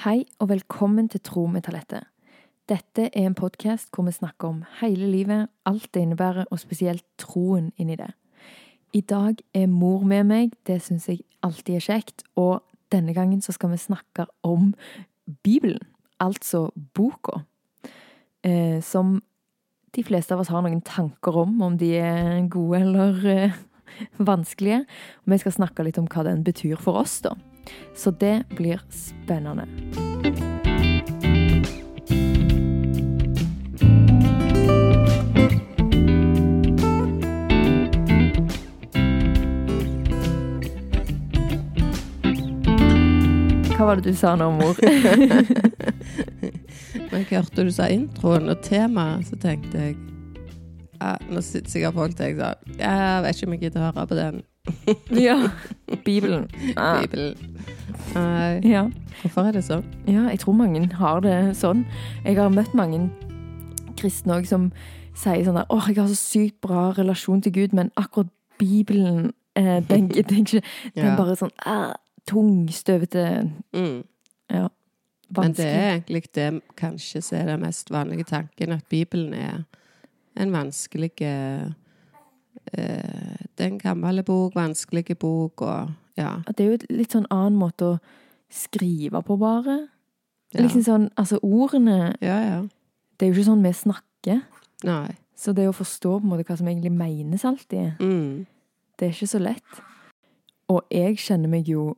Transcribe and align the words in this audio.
Hei 0.00 0.22
og 0.40 0.48
velkommen 0.48 1.10
til 1.12 1.20
Tro 1.20 1.42
med 1.52 1.66
talentet. 1.66 2.06
Dette 2.72 3.10
er 3.10 3.26
en 3.28 3.34
podkast 3.36 3.90
hvor 3.92 4.06
vi 4.06 4.14
snakker 4.16 4.48
om 4.48 4.62
hele 4.78 5.04
livet, 5.12 5.50
alt 5.68 5.90
det 5.92 6.00
innebærer, 6.00 6.46
og 6.48 6.60
spesielt 6.62 7.04
troen 7.20 7.66
inni 7.76 7.98
det. 8.00 8.08
I 8.96 9.02
dag 9.04 9.42
er 9.52 9.66
mor 9.68 10.06
med 10.08 10.24
meg, 10.24 10.54
det 10.64 10.78
syns 10.80 11.10
jeg 11.10 11.20
alltid 11.44 11.76
er 11.76 11.84
kjekt, 11.84 12.24
og 12.40 12.62
denne 12.88 13.12
gangen 13.12 13.44
så 13.44 13.52
skal 13.52 13.74
vi 13.74 13.82
snakke 13.82 14.24
om 14.40 14.72
Bibelen, 15.44 15.84
altså 16.16 16.70
boka. 16.96 17.42
Eh, 18.40 18.80
som 18.80 19.18
de 19.92 20.06
fleste 20.08 20.32
av 20.32 20.40
oss 20.40 20.48
har 20.48 20.64
noen 20.64 20.80
tanker 20.80 21.42
om, 21.44 21.60
om 21.60 21.76
de 21.76 21.92
er 22.00 22.48
gode 22.48 22.80
eller 22.86 23.20
eh, 23.28 23.60
vanskelige. 24.32 24.80
Og 25.26 25.36
vi 25.36 25.42
skal 25.44 25.58
snakke 25.60 25.84
litt 25.84 26.00
om 26.00 26.08
hva 26.08 26.24
den 26.24 26.40
betyr 26.48 26.80
for 26.80 27.04
oss, 27.04 27.20
da. 27.20 27.36
Så 27.96 28.10
det 28.10 28.42
blir 28.56 28.80
spennende. 28.90 29.66
Hva 43.80 43.86
var 43.86 43.96
det 43.96 44.10
du 44.12 44.16
sa 44.16 44.34
nå, 44.36 44.50
mor? 44.58 44.76
Når 47.10 47.16
jeg 47.16 47.26
hørte 47.30 47.64
du 47.64 47.70
sa 47.72 47.86
introen 47.88 48.52
og 48.52 48.60
temaet, 48.66 49.24
så 49.30 49.38
tenkte 49.40 49.80
jeg 49.80 49.96
ja, 51.00 51.14
Nå 51.32 51.40
sitter 51.40 51.72
sikkert 51.72 51.96
folk 51.96 52.20
og 52.20 52.26
jeg 52.26 52.36
sa 52.36 52.50
Jeg 52.76 53.24
vet 53.24 53.38
ikke 53.38 53.48
om 53.48 53.54
jeg 53.56 53.62
gidder 53.64 53.86
høre 53.86 54.06
på 54.10 54.18
den. 54.18 54.42
Ja. 55.10 55.50
Bibelen. 56.04 56.48
Ah. 56.76 57.00
Bibelen. 57.00 57.34
Nei. 58.14 58.60
Ja. 58.66 58.84
Hvorfor 59.22 59.48
er 59.48 59.52
det 59.56 59.64
sånn? 59.66 59.84
ja, 60.08 60.26
jeg 60.30 60.40
tror 60.42 60.56
mange 60.56 60.86
har 60.96 61.20
det 61.24 61.36
sånn. 61.58 61.84
Jeg 62.24 62.36
har 62.38 62.50
møtt 62.52 62.74
mange 62.78 63.08
kristne 64.00 64.38
òg 64.38 64.46
som 64.48 64.70
sier 65.18 65.44
sånn 65.44 65.58
der 65.58 65.68
åh, 65.72 65.88
jeg 65.90 65.98
har 66.00 66.08
så 66.08 66.16
sykt 66.16 66.60
bra 66.64 66.90
relasjon 66.96 67.42
til 67.44 67.52
Gud, 67.52 67.74
men 67.76 67.90
akkurat 68.00 68.30
Bibelen 68.60 69.32
eh, 69.58 69.80
den 69.90 70.08
gidder 70.12 70.36
jeg 70.38 70.46
ikke. 70.46 70.62
Den 70.94 71.10
Ja. 71.12 71.16
bare 71.18 71.36
sånn 71.36 71.52
ah, 71.66 71.92
tung, 72.28 72.68
støvete 72.72 73.50
Mm. 73.72 74.02
Ja. 74.50 74.68
Men 75.36 75.52
det 75.54 75.66
er 75.66 75.92
egentlig 76.00 76.24
det 76.34 76.48
kanskje 76.76 77.20
som 77.22 77.38
er 77.38 77.52
den 77.52 77.60
mest 77.62 77.90
vanlige 77.94 78.24
tanken, 78.26 78.72
at 78.74 78.84
Bibelen 78.90 79.34
er 79.34 79.60
en 80.36 80.50
vanskelig 80.52 81.12
eh, 81.22 81.68
Det 82.72 83.64
er 83.66 83.66
en 83.66 83.78
gammel 83.80 84.22
bok, 84.24 84.54
vanskelig 84.54 85.18
bok, 85.18 85.62
og 85.62 85.90
ja. 86.18 86.36
At 86.46 86.56
det 86.56 86.64
er 86.64 86.68
jo 86.70 86.78
et 86.80 86.86
litt 86.92 87.14
sånn 87.14 87.26
annen 87.32 87.56
måte 87.58 87.86
å 87.86 87.98
skrive 88.52 89.22
på, 89.24 89.36
bare. 89.40 89.76
Ja, 90.54 90.64
Liksom 90.64 90.82
sånn, 90.82 91.08
altså 91.20 91.38
ordene 91.46 92.14
ja. 92.20 92.36
ja. 92.42 92.60
Det 93.16 93.26
er 93.26 93.30
jo 93.30 93.36
ikke 93.38 93.48
sånn 93.50 93.62
vi 93.64 93.72
snakker. 93.76 94.40
Nei. 94.88 95.12
Så 95.38 95.52
det 95.56 95.68
å 95.70 95.74
forstå 95.76 96.16
på 96.18 96.26
en 96.26 96.32
måte 96.32 96.44
hva 96.48 96.56
som 96.58 96.68
egentlig 96.68 96.92
menes 96.92 97.44
alltid, 97.48 97.94
Mm. 98.02 98.46
det 98.98 99.06
er 99.08 99.12
ikke 99.14 99.30
så 99.30 99.40
lett. 99.40 99.80
Og 100.68 100.82
jeg 100.92 101.16
kjenner 101.18 101.48
meg 101.48 101.68
jo 101.68 101.94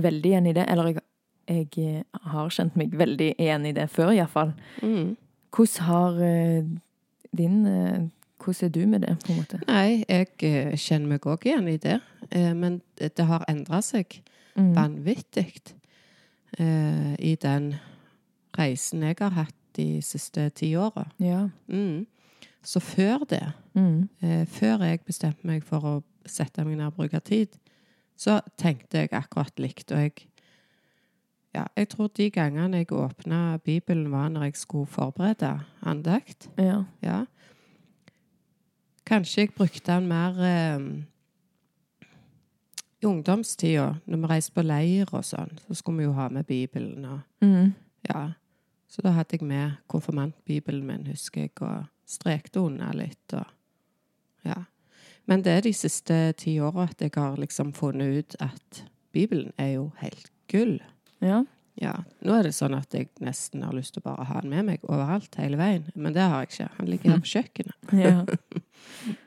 veldig 0.00 0.30
igjen 0.32 0.46
i 0.50 0.54
det. 0.56 0.64
Eller 0.68 0.92
jeg, 0.92 1.02
jeg 1.48 1.68
eh, 1.84 2.02
har 2.32 2.50
kjent 2.50 2.74
meg 2.76 2.96
veldig 2.98 3.34
igjen 3.38 3.66
i 3.66 3.72
det 3.76 3.86
før, 3.90 4.10
iallfall. 4.16 4.54
Mm. 4.82 5.16
Hvordan 5.54 5.86
har 5.86 6.18
eh, 6.26 6.64
din 7.36 7.60
eh, 7.66 8.00
Hvordan 8.44 8.66
er 8.68 8.72
du 8.72 8.86
med 8.86 9.00
det, 9.00 9.16
på 9.24 9.32
en 9.32 9.38
måte? 9.38 9.60
Nei, 9.68 10.04
jeg 10.08 10.28
eh, 10.42 10.76
kjenner 10.76 11.08
meg 11.08 11.20
òg 11.26 11.46
igjen 11.46 11.68
i 11.68 11.76
det. 11.80 12.00
Eh, 12.30 12.52
men 12.54 12.80
det 12.98 13.18
har 13.26 13.44
endra 13.48 13.80
seg 13.82 14.20
Mm. 14.56 14.68
vanvittig 14.76 15.72
eh, 16.58 17.14
i 17.18 17.34
den 17.42 17.74
reisen 18.58 19.02
jeg 19.02 19.16
har 19.18 19.30
hatt 19.30 19.54
de 19.76 20.00
siste 20.02 20.44
ti 20.54 20.68
åra. 20.78 21.08
Ja. 21.18 21.48
Mm. 21.68 22.06
Så 22.62 22.80
før 22.80 23.24
det, 23.28 23.52
Mm. 23.74 24.08
før 24.46 24.84
jeg 24.86 25.00
bestemte 25.04 25.44
meg 25.44 25.64
for 25.64 25.80
å 25.80 26.02
sette 26.26 26.64
meg 26.64 26.76
ned 26.76 26.86
og 26.86 26.94
bruke 26.94 27.20
tid, 27.20 27.48
så 28.16 28.40
tenkte 28.56 28.98
jeg 28.98 29.08
akkurat 29.12 29.58
likt. 29.58 29.90
Og 29.92 29.98
jeg 29.98 30.12
Ja, 31.54 31.64
jeg 31.76 31.88
tror 31.88 32.08
de 32.16 32.30
gangene 32.30 32.76
jeg 32.76 32.86
åpna 32.92 33.58
Bibelen, 33.64 34.10
var 34.10 34.28
når 34.28 34.42
jeg 34.42 34.56
skulle 34.56 34.86
forberede 34.86 35.60
andakt. 35.82 36.48
ja. 36.58 36.84
Ja. 37.02 37.24
Kanskje 39.06 39.40
jeg 39.44 39.52
brukte 39.56 39.92
den 39.92 40.06
mer 40.08 40.38
eh, 40.40 40.80
i 43.02 43.06
ungdomstida, 43.06 43.94
når 44.06 44.22
vi 44.22 44.30
reiste 44.30 44.54
på 44.56 44.64
leir 44.64 45.10
og 45.12 45.24
sånn. 45.28 45.52
Så 45.66 45.76
skulle 45.80 45.98
vi 45.98 46.06
jo 46.08 46.14
ha 46.16 46.28
med 46.32 46.46
Bibelen 46.48 47.04
og 47.04 47.20
Mm. 47.44 47.74
Ja. 48.08 48.32
Så 48.88 49.02
da 49.02 49.10
hadde 49.10 49.36
jeg 49.36 49.42
med 49.42 49.72
konfirmantbibelen 49.88 50.86
min, 50.86 51.06
husker 51.06 51.40
jeg, 51.40 51.50
og 51.60 51.86
strekte 52.06 52.60
unna 52.60 52.92
litt 52.92 53.32
og 53.34 53.44
Ja. 54.44 54.64
Men 55.26 55.42
det 55.42 55.52
er 55.52 55.60
de 55.60 55.72
siste 55.72 56.32
ti 56.36 56.58
åra 56.60 56.82
at 56.90 57.00
jeg 57.00 57.10
har 57.14 57.36
liksom 57.36 57.72
funnet 57.72 58.18
ut 58.18 58.36
at 58.40 58.84
Bibelen 59.12 59.52
er 59.58 59.72
jo 59.74 59.92
helt 59.98 60.30
gull. 60.48 60.80
ja. 61.20 61.44
Ja. 61.80 61.94
Nå 62.22 62.36
er 62.38 62.46
det 62.46 62.52
sånn 62.54 62.76
at 62.78 62.92
jeg 62.94 63.08
nesten 63.24 63.64
har 63.66 63.74
lyst 63.74 63.96
til 63.96 64.02
å 64.04 64.08
bare 64.12 64.26
ha 64.28 64.40
den 64.44 64.52
med 64.54 64.64
meg 64.68 64.84
overalt 64.86 65.34
hele 65.40 65.58
veien, 65.58 65.88
men 65.98 66.14
det 66.14 66.22
har 66.22 66.44
jeg 66.44 66.52
ikke. 66.52 66.68
Han 66.78 66.86
ligger 66.92 67.10
her 67.16 67.24
på 67.24 67.32
kjøkkenet. 67.32 67.90
Ja. 68.04 68.20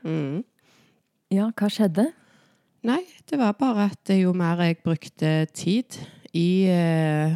Mm. 0.08 0.44
ja, 1.34 1.50
hva 1.52 1.68
skjedde? 1.72 2.08
Nei, 2.88 3.02
det 3.28 3.40
var 3.42 3.56
bare 3.60 3.90
at 3.92 4.12
jo 4.16 4.32
mer 4.38 4.62
jeg 4.64 4.80
brukte 4.84 5.32
tid 5.52 5.98
i, 6.32 6.68
eh, 6.72 7.36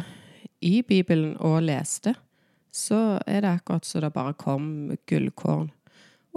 i 0.64 0.80
Bibelen 0.86 1.34
og 1.44 1.60
leste, 1.66 2.14
så 2.72 3.18
er 3.26 3.42
det 3.44 3.50
akkurat 3.58 3.84
så 3.84 4.00
det 4.00 4.12
bare 4.14 4.32
kom 4.38 4.94
gullkorn. 5.10 5.68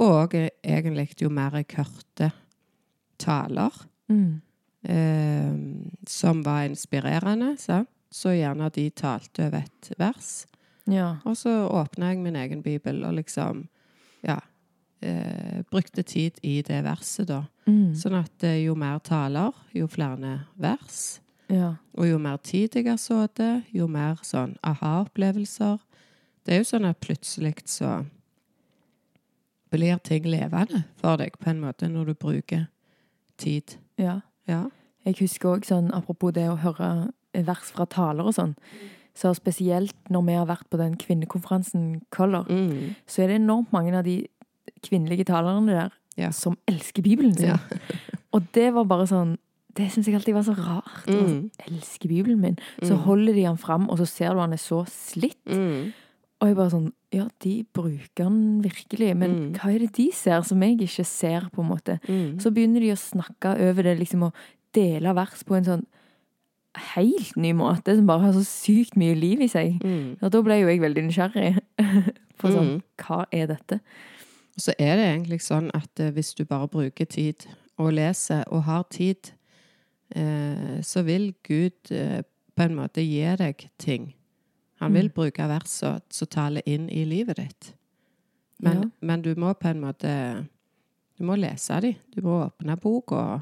Og 0.03 0.34
egentlig 0.36 1.13
jo 1.22 1.30
mer 1.31 1.56
jeg 1.62 1.78
hørte 1.78 2.31
taler 3.22 3.72
Mm. 4.12 4.42
eh, 4.84 5.53
som 6.07 6.44
var 6.44 6.66
inspirerende, 6.68 7.56
sant? 7.57 7.90
Så 8.16 8.31
gjerne 8.36 8.70
de 8.72 8.90
talte 8.96 9.48
over 9.50 9.66
et 9.66 9.92
vers. 10.00 10.46
Ja. 10.88 11.16
Og 11.26 11.38
så 11.38 11.52
åpna 11.68 12.14
jeg 12.14 12.22
min 12.24 12.38
egen 12.40 12.62
bibel 12.64 13.03
og 13.03 13.18
liksom 13.18 13.66
ja, 14.24 14.38
eh, 15.02 15.64
brukte 15.72 16.03
tid 16.03 16.40
i 16.44 16.62
det 16.62 16.84
verset, 16.86 17.28
da. 17.28 17.44
Mm. 17.68 17.96
Sånn 17.98 18.16
at 18.22 18.46
eh, 18.46 18.62
jo 18.64 18.75
mer 18.80 19.02
taler, 19.04 19.54
jo 19.74 19.88
flere 19.92 20.40
vers. 20.56 21.20
ja. 21.50 21.75
Og 21.98 22.08
jo 22.08 22.18
mer 22.20 22.38
tid 22.38 22.75
jeg 22.75 22.88
har 22.88 22.98
sittet, 23.02 23.68
jo 23.74 23.88
mer 23.88 24.22
sånn 24.24 24.56
aha-opplevelser. 24.64 25.80
Det 26.46 26.54
er 26.54 26.62
jo 26.62 26.70
sånn 26.70 26.86
at 26.86 27.02
plutselig 27.02 27.66
så 27.66 28.06
blir 29.74 29.98
ting 30.04 30.24
levende 30.30 30.86
for 31.02 31.18
deg 31.18 31.36
på 31.42 31.50
en 31.50 31.59
måte 31.59 31.90
når 31.90 32.06
du 32.06 32.14
bruker 32.14 32.66
tid. 33.38 33.78
ja. 33.98 34.22
Ja. 34.48 34.70
Jeg 35.06 35.20
husker 35.20 35.50
òg 35.54 35.66
sånn, 35.66 35.92
apropos 35.94 36.34
det 36.34 36.48
å 36.50 36.58
høre 36.58 37.12
vers 37.44 37.72
fra 37.72 37.85
taler 37.85 38.23
og 38.23 38.34
sånn, 38.34 38.56
så 39.16 39.34
spesielt 39.35 39.94
når 40.09 40.25
vi 40.25 40.34
har 40.34 40.46
vært 40.46 40.69
på 40.69 40.78
den 40.78 40.96
kvinnekonferansen 40.97 42.01
Color, 42.12 42.46
Mm. 42.50 42.96
så 43.07 43.23
er 43.23 43.28
det 43.28 43.41
enormt 43.41 43.72
mange 43.73 43.94
av 43.96 44.03
de 44.03 44.28
kvinnelige 44.84 45.25
talerne 45.25 45.68
der 45.72 45.90
Ja. 46.18 46.29
som 46.31 46.57
elsker 46.68 47.01
Bibelen 47.03 47.34
sin. 47.35 47.47
Ja. 47.47 47.57
Og 48.34 48.44
det 48.53 48.74
var 48.74 48.84
bare 48.85 49.07
sånn 49.07 49.38
Det 49.75 49.90
syns 49.91 50.06
jeg 50.07 50.16
alltid 50.16 50.34
var 50.34 50.44
så 50.44 50.53
rart. 50.56 51.06
Mm. 51.06 51.25
Mm. 51.28 51.51
elsker 51.68 52.07
Bibelen 52.07 52.40
min. 52.40 52.57
Så 52.81 52.94
Mm. 52.95 53.01
holder 53.03 53.34
de 53.34 53.44
han 53.44 53.57
fram, 53.57 53.90
og 53.90 53.97
så 53.97 54.07
ser 54.07 54.29
du 54.34 54.40
han 54.40 54.53
er 54.53 54.57
så 54.57 54.85
slitt. 54.88 55.35
Mm. 55.45 55.91
Og 56.40 56.47
jeg 56.47 56.56
bare 56.56 56.69
sånn 56.72 56.91
Ja, 57.12 57.28
de 57.41 57.66
bruker 57.74 58.24
han 58.24 58.62
virkelig, 58.62 59.16
men 59.18 59.31
Mm. 59.31 59.53
hva 59.59 59.75
er 59.75 59.79
det 59.79 59.91
de 59.94 60.12
ser 60.12 60.41
som 60.44 60.62
jeg 60.62 60.78
ikke 60.79 61.06
ser, 61.06 61.41
på 61.53 61.59
en 61.62 61.69
måte? 61.69 62.00
Mm. 62.07 62.38
Så 62.40 62.51
begynner 62.53 62.79
de 62.79 62.91
å 62.91 62.97
snakke 62.97 63.57
over 63.69 63.84
det, 63.84 64.00
liksom 64.00 64.22
å 64.24 64.34
dele 64.74 65.13
vers 65.13 65.44
på 65.44 65.56
en 65.57 65.63
sånn 65.66 65.85
helt 66.96 67.36
ny 67.38 67.52
måte, 67.53 67.96
som 67.96 68.08
bare 68.08 68.19
har 68.28 68.34
så 68.34 68.44
sykt 68.46 68.96
mye 68.97 69.16
liv 69.16 69.41
i 69.41 69.47
seg. 69.47 69.80
Mm. 69.83 70.18
Og 70.22 70.31
da 70.31 70.42
ble 70.42 70.60
jo 70.62 70.68
jeg 70.68 70.81
veldig 70.81 71.04
nysgjerrig 71.07 71.54
på 72.39 72.51
sånn 72.51 72.69
Mm. 72.75 72.81
Hva 73.01 73.25
er 73.31 73.48
dette? 73.48 73.80
Så 74.57 74.72
er 74.80 74.95
det 74.95 75.06
egentlig 75.10 75.42
sånn 75.44 75.69
at 75.75 76.00
eh, 76.00 76.12
hvis 76.16 76.33
du 76.36 76.45
bare 76.45 76.68
bruker 76.72 77.06
tid 77.06 77.45
og 77.77 77.94
leser 77.94 78.44
og 78.51 78.63
har 78.63 78.83
tid, 78.89 79.31
eh, 80.16 80.81
så 80.81 81.04
vil 81.04 81.33
Gud 81.44 81.92
eh, 81.92 82.22
på 82.56 82.63
en 82.63 82.75
måte 82.77 83.04
gi 83.04 83.24
deg 83.38 83.68
ting. 83.77 84.13
Han 84.80 84.94
vil 84.94 85.10
Mm. 85.10 85.13
bruke 85.16 85.48
versene 85.48 86.01
som 86.10 86.27
taler 86.27 86.62
inn 86.66 86.89
i 86.89 87.04
livet 87.06 87.38
ditt. 87.38 87.74
Men, 88.60 88.77
Ja. 88.83 88.89
men 89.01 89.22
du 89.22 89.36
må 89.36 89.54
på 89.54 89.68
en 89.69 89.81
måte 89.81 90.48
Du 91.18 91.24
må 91.24 91.36
lese 91.39 91.80
dem. 91.81 91.95
Du 92.13 92.22
må 92.22 92.50
åpne 92.50 92.75
boka 92.77 93.42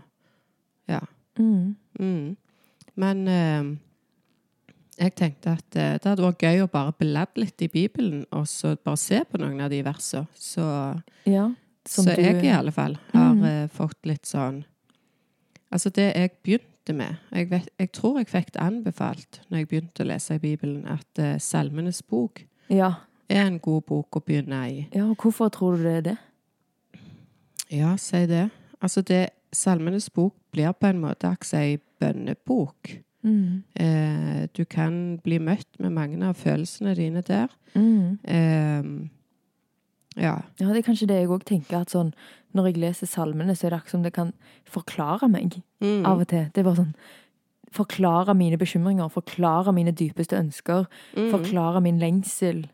Ja. 0.87 0.99
Mm. 1.39 1.75
Mm. 1.99 2.37
Men 2.95 3.27
eh, 3.27 3.63
jeg 4.99 5.15
tenkte 5.15 5.55
at 5.57 5.75
eh, 5.75 5.93
det 5.97 6.03
hadde 6.11 6.23
vært 6.27 6.43
gøy 6.45 6.61
å 6.63 6.69
bare 6.71 6.93
bladde 6.99 7.41
litt 7.41 7.61
i 7.65 7.67
Bibelen, 7.73 8.25
og 8.31 8.45
så 8.47 8.75
bare 8.77 8.97
se 9.01 9.23
på 9.25 9.39
noen 9.41 9.61
av 9.65 9.69
de 9.73 9.81
versene. 9.83 10.27
Så 10.37 11.01
Ja. 11.25 11.49
Som 11.85 12.05
så 12.05 12.15
du- 12.15 12.21
jeg 12.21 12.43
i 12.45 12.47
alle 12.49 12.71
fall 12.71 12.97
har 13.13 13.33
Mm. 13.35 13.43
eh, 13.43 13.67
fått 13.67 14.05
litt 14.05 14.23
sånn 14.25 14.63
Altså 15.71 15.89
det 15.91 16.13
jeg 16.15 16.31
begynte 16.43 16.93
med 16.95 17.17
jeg, 17.33 17.49
vet, 17.49 17.67
jeg 17.79 17.91
tror 17.91 18.17
jeg 18.19 18.27
fikk 18.27 18.51
det 18.53 18.61
anbefalt 18.61 19.39
når 19.49 19.57
jeg 19.57 19.67
begynte 19.67 20.03
å 20.03 20.07
lese 20.07 20.35
i 20.35 20.37
Bibelen, 20.37 20.85
at 20.85 21.07
uh, 21.19 21.37
Salmenes 21.39 22.01
bok 22.07 22.45
Ja. 22.69 22.93
er 23.27 23.47
en 23.47 23.57
god 23.59 23.85
bok 23.87 24.11
å 24.11 24.21
begynne 24.23 24.69
i. 24.71 24.87
ja. 24.93 25.03
Og 25.09 25.17
hvorfor 25.17 25.49
tror 25.49 25.77
du 25.77 25.83
det 25.83 25.95
er 25.97 26.01
det? 26.01 26.17
Ja, 27.71 27.95
si 27.97 28.25
det. 28.27 28.49
Altså, 28.81 29.01
det, 29.01 29.29
Salmenes 29.53 30.09
bok 30.13 30.33
blir 30.51 30.73
på 30.73 30.87
en 30.89 30.99
måte 31.01 31.29
akkurat 31.29 31.53
ei 31.61 31.77
bønnebok. 32.01 32.97
Mm. 33.23 33.63
Eh, 33.79 34.47
du 34.53 34.65
kan 34.65 35.17
bli 35.23 35.37
møtt 35.39 35.79
med 35.79 35.93
mange 35.95 36.19
av 36.27 36.35
følelsene 36.35 36.95
dine 36.97 37.21
der. 37.23 37.47
Mm. 37.75 38.19
Eh, 38.25 38.83
ja. 40.21 40.35
Ja, 40.59 40.67
det 40.67 40.77
er 40.77 40.87
kanskje 40.89 41.07
det 41.07 41.21
jeg 41.21 41.29
òg 41.29 41.45
tenker, 41.47 41.81
at 41.81 41.89
sånn 41.93 42.11
når 42.53 42.67
jeg 42.71 42.77
leser 42.83 43.07
salmene, 43.09 43.55
så 43.57 43.65
er 43.65 43.69
det 43.73 43.79
akkurat 43.79 43.91
som 43.95 44.03
det 44.03 44.13
kan 44.13 44.33
forklare 44.69 45.29
meg 45.31 45.61
Mm. 45.81 46.05
av 46.05 46.19
og 46.21 46.27
til. 46.27 46.49
Det 46.53 46.57
er 46.59 46.63
bare 46.63 46.75
sånn 46.85 46.95
Forklare 47.73 48.35
mine 48.37 48.55
bekymringer, 48.55 49.09
forklare 49.09 49.73
mine 49.73 49.91
dypeste 49.91 50.37
ønsker, 50.37 50.85
Mm. 51.15 51.31
forklare 51.31 51.81
min 51.81 51.97
lengsel. 51.97 52.69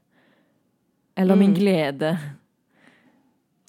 Eller 1.15 1.35
min 1.35 1.53
Mm. 1.53 1.55
glede. 1.55 2.19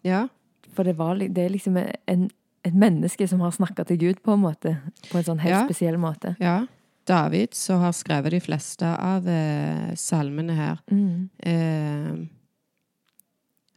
ja. 0.05 0.27
For 0.75 0.83
det, 0.85 0.97
var, 0.99 1.15
det 1.15 1.39
er 1.39 1.49
liksom 1.51 1.77
en, 2.09 2.31
et 2.65 2.75
menneske 2.75 3.27
som 3.29 3.41
har 3.41 3.51
snakka 3.51 3.85
til 3.89 3.99
Gud, 3.99 4.23
på 4.23 4.33
en 4.37 4.43
måte. 4.43 4.77
På 5.11 5.19
en 5.19 5.25
sånn 5.25 5.39
helt 5.41 5.55
Ja. 5.55 5.65
spesiell 5.65 5.97
måte. 5.99 6.37
Ja. 6.41 6.67
David, 7.07 7.55
som 7.55 7.81
har 7.81 7.93
skrevet 7.93 8.31
de 8.31 8.41
fleste 8.41 8.87
av 8.99 9.27
eh, 9.29 9.95
salmene 9.97 10.55
her, 10.55 10.79
Mm. 10.91 11.31
eh, 11.43 12.27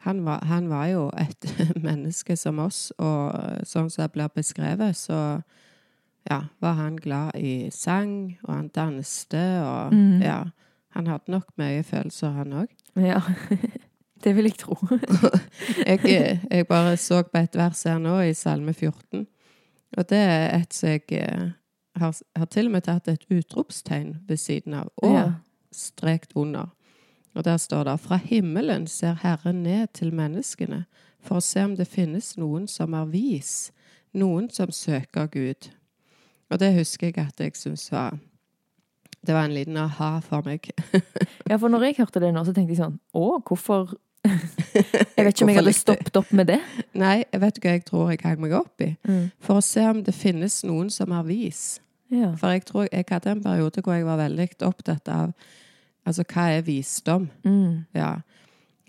han, 0.04 0.24
var, 0.26 0.42
han 0.46 0.68
var 0.70 0.88
jo 0.88 1.12
et 1.18 1.46
menneske 1.82 2.36
som 2.38 2.60
oss, 2.60 2.92
og 3.00 3.64
sånn 3.66 3.90
som 3.90 4.04
det 4.04 4.12
blir 4.14 4.28
beskrevet, 4.36 4.96
så 5.00 5.42
ja, 6.30 6.42
var 6.62 6.74
han 6.74 6.96
glad 6.98 7.36
i 7.36 7.70
sang, 7.72 8.38
og 8.44 8.54
han 8.54 8.68
danste, 8.76 9.40
og 9.64 9.94
mm. 9.94 10.22
ja. 10.22 10.44
Han 10.94 11.08
hadde 11.08 11.32
nok 11.34 11.48
mye 11.58 11.82
følelser, 11.84 12.30
han 12.38 12.52
òg. 12.54 12.68
Ja. 13.02 13.18
Det 14.24 14.32
vil 14.36 14.46
jeg 14.48 14.58
tro. 14.62 14.78
Jeg, 15.88 16.00
jeg 16.52 16.68
bare 16.68 16.98
så 16.98 17.24
på 17.28 17.38
et 17.44 17.56
vers 17.60 17.84
her 17.84 17.98
nå, 18.00 18.18
i 18.24 18.34
Salme 18.34 18.74
14. 18.74 19.26
Og 19.98 20.06
det 20.10 20.18
er 20.18 20.46
et 20.62 20.74
som 20.74 20.90
jeg 20.90 21.04
eh, 21.20 21.50
har, 22.00 22.16
har 22.36 22.46
til 22.52 22.70
og 22.70 22.72
med 22.78 22.86
tatt 22.88 23.08
et 23.12 23.26
utropstegn 23.30 24.16
ved 24.28 24.38
siden 24.42 24.74
av, 24.80 24.90
og 25.04 25.14
Ja. 25.14 25.26
strekt 25.74 26.32
under. 26.36 26.72
Og 27.36 27.44
der 27.46 27.58
står 27.58 27.84
det 27.84 28.00
Fra 28.00 28.18
himmelen 28.18 28.88
ser 28.88 29.14
Herren 29.24 29.64
ned 29.64 29.88
til 29.94 30.14
menneskene 30.14 30.86
for 31.22 31.38
å 31.40 31.42
se 31.46 31.64
om 31.66 31.76
det 31.76 31.88
finnes 31.88 32.36
noen 32.38 32.68
som 32.68 32.94
er 32.94 33.06
vis, 33.06 33.72
noen 34.14 34.50
som 34.54 34.72
søker 34.72 35.28
Gud. 35.28 35.70
Og 36.52 36.60
det 36.60 36.74
husker 36.76 37.08
jeg 37.08 37.18
at 37.28 37.40
jeg 37.40 37.56
syntes 37.58 37.92
var 37.92 38.18
Det 39.26 39.34
var 39.34 39.46
en 39.46 39.54
liten 39.56 39.78
aha 39.78 40.20
for 40.20 40.42
meg. 40.46 40.70
Ja, 41.50 41.56
for 41.58 41.68
når 41.70 41.84
jeg 41.84 41.96
hørte 41.98 42.20
det 42.20 42.34
nå, 42.34 42.44
så 42.46 42.54
tenkte 42.54 42.74
jeg 42.74 42.82
sånn 42.82 43.00
Å, 43.14 43.40
hvorfor 43.48 43.94
Jeg 44.24 45.26
vet 45.26 45.34
ikke 45.34 45.46
om 45.46 45.50
jeg 45.52 45.58
hadde 45.60 45.74
stoppet 45.76 46.16
opp 46.20 46.30
med 46.36 46.48
det. 46.50 46.60
Nei, 47.04 47.24
jeg 47.32 47.42
vet 47.44 47.58
hva 47.64 47.74
jeg 47.76 47.86
tror 47.88 48.12
jeg 48.14 48.22
hang 48.24 48.40
meg 48.42 48.54
opp 48.58 48.82
i? 48.86 48.92
Mm. 49.08 49.26
For 49.44 49.60
å 49.60 49.66
se 49.66 49.84
om 49.90 50.00
det 50.06 50.16
finnes 50.16 50.62
noen 50.68 50.90
som 50.94 51.12
har 51.16 51.26
vis. 51.28 51.80
Ja. 52.14 52.32
For 52.40 52.54
jeg 52.54 52.66
tror 52.70 52.88
jeg 52.92 53.06
hadde 53.10 53.32
en 53.34 53.44
periode 53.44 53.82
hvor 53.84 53.98
jeg 53.98 54.06
var 54.08 54.22
veldig 54.22 54.50
opptatt 54.70 55.10
av 55.12 55.34
Altså, 56.04 56.26
hva 56.28 56.50
er 56.52 56.66
visdom? 56.68 57.30
Mm. 57.48 57.86
Ja. 57.96 58.10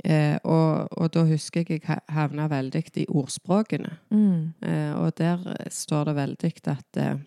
Eh, 0.02 0.34
og, 0.42 0.88
og 0.98 1.12
da 1.14 1.22
husker 1.28 1.62
jeg 1.62 1.76
jeg 1.76 1.84
ha- 1.86 2.00
havna 2.10 2.48
veldig 2.50 2.80
i 2.98 3.04
ordspråkene. 3.06 3.92
Mm. 4.10 4.48
Eh, 4.66 4.90
og 4.98 5.12
der 5.20 5.44
står 5.70 6.08
det 6.10 6.14
veldig 6.16 6.50
at 6.72 6.98
eh, 6.98 7.20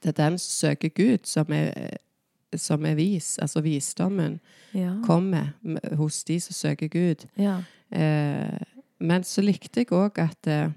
det 0.00 0.14
er 0.14 0.16
den 0.22 0.38
som 0.40 0.70
søker 0.70 0.88
Gud, 0.96 1.28
som 1.28 1.52
er, 1.52 1.98
som 2.58 2.84
er 2.86 2.94
vis. 2.94 3.38
Altså 3.42 3.60
visdommen 3.62 4.40
Ja. 4.74 4.94
kommer 5.04 5.52
hos 5.96 6.24
de 6.24 6.40
som 6.40 6.52
søker 6.52 6.88
Gud. 6.88 7.26
ja. 7.38 7.62
Eh, 7.92 8.58
men 8.98 9.22
så 9.22 9.42
likte 9.42 9.80
jeg 9.80 9.86
òg 9.92 10.18
at 10.18 10.46
eh, 10.46 10.70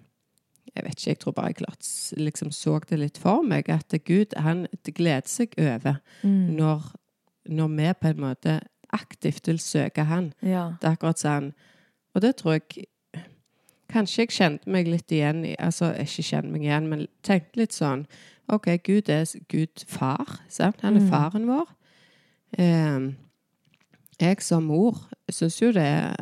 Jeg 0.76 0.84
vet 0.86 0.92
ikke, 1.00 1.08
jeg 1.10 1.20
tror 1.20 1.32
bare 1.34 1.48
jeg 1.48 1.56
klart 1.56 1.88
liksom 2.18 2.52
så 2.52 2.80
det 2.90 3.00
litt 3.00 3.18
for 3.18 3.42
meg. 3.42 3.70
At 3.70 3.94
Gud 4.06 4.36
han 4.38 4.68
gleder 4.86 5.28
seg 5.28 5.50
over 5.58 5.96
Mm. 6.24 6.56
når, 6.56 6.92
når 7.50 7.68
vi 7.68 7.94
på 8.02 8.08
en 8.08 8.20
måte 8.22 8.60
aktivt 8.94 9.48
vil 9.48 9.58
søke 9.60 10.04
Han. 10.06 10.34
ja. 10.44 10.74
Det 10.82 10.88
er 10.88 10.92
akkurat 10.96 11.18
sånn. 11.20 11.54
Og 12.16 12.22
det 12.22 12.36
tror 12.38 12.52
jeg 12.54 12.86
Kanskje 13.90 14.18
jeg 14.22 14.30
kjente 14.30 14.68
meg 14.70 14.88
litt 14.88 15.08
igjen 15.12 15.46
i 15.46 15.56
Altså, 15.60 15.90
ikke 15.98 16.24
kjente 16.24 16.52
meg 16.52 16.62
igjen, 16.62 16.88
men 16.90 17.08
tenkte 17.24 17.58
litt 17.58 17.72
sånn 17.74 18.06
OK, 18.50 18.68
Gud 18.84 19.10
er 19.10 19.26
Gud 19.52 19.84
far, 19.88 20.40
sant? 20.50 20.82
Han 20.82 20.96
er 20.98 21.02
Mm. 21.02 21.08
faren 21.10 21.48
vår. 21.48 21.70
Eh, 22.58 23.14
jeg 24.20 24.42
som 24.42 24.64
mor 24.64 24.98
syns 25.32 25.62
jo 25.62 25.72
det 25.72 25.84
er 25.86 26.16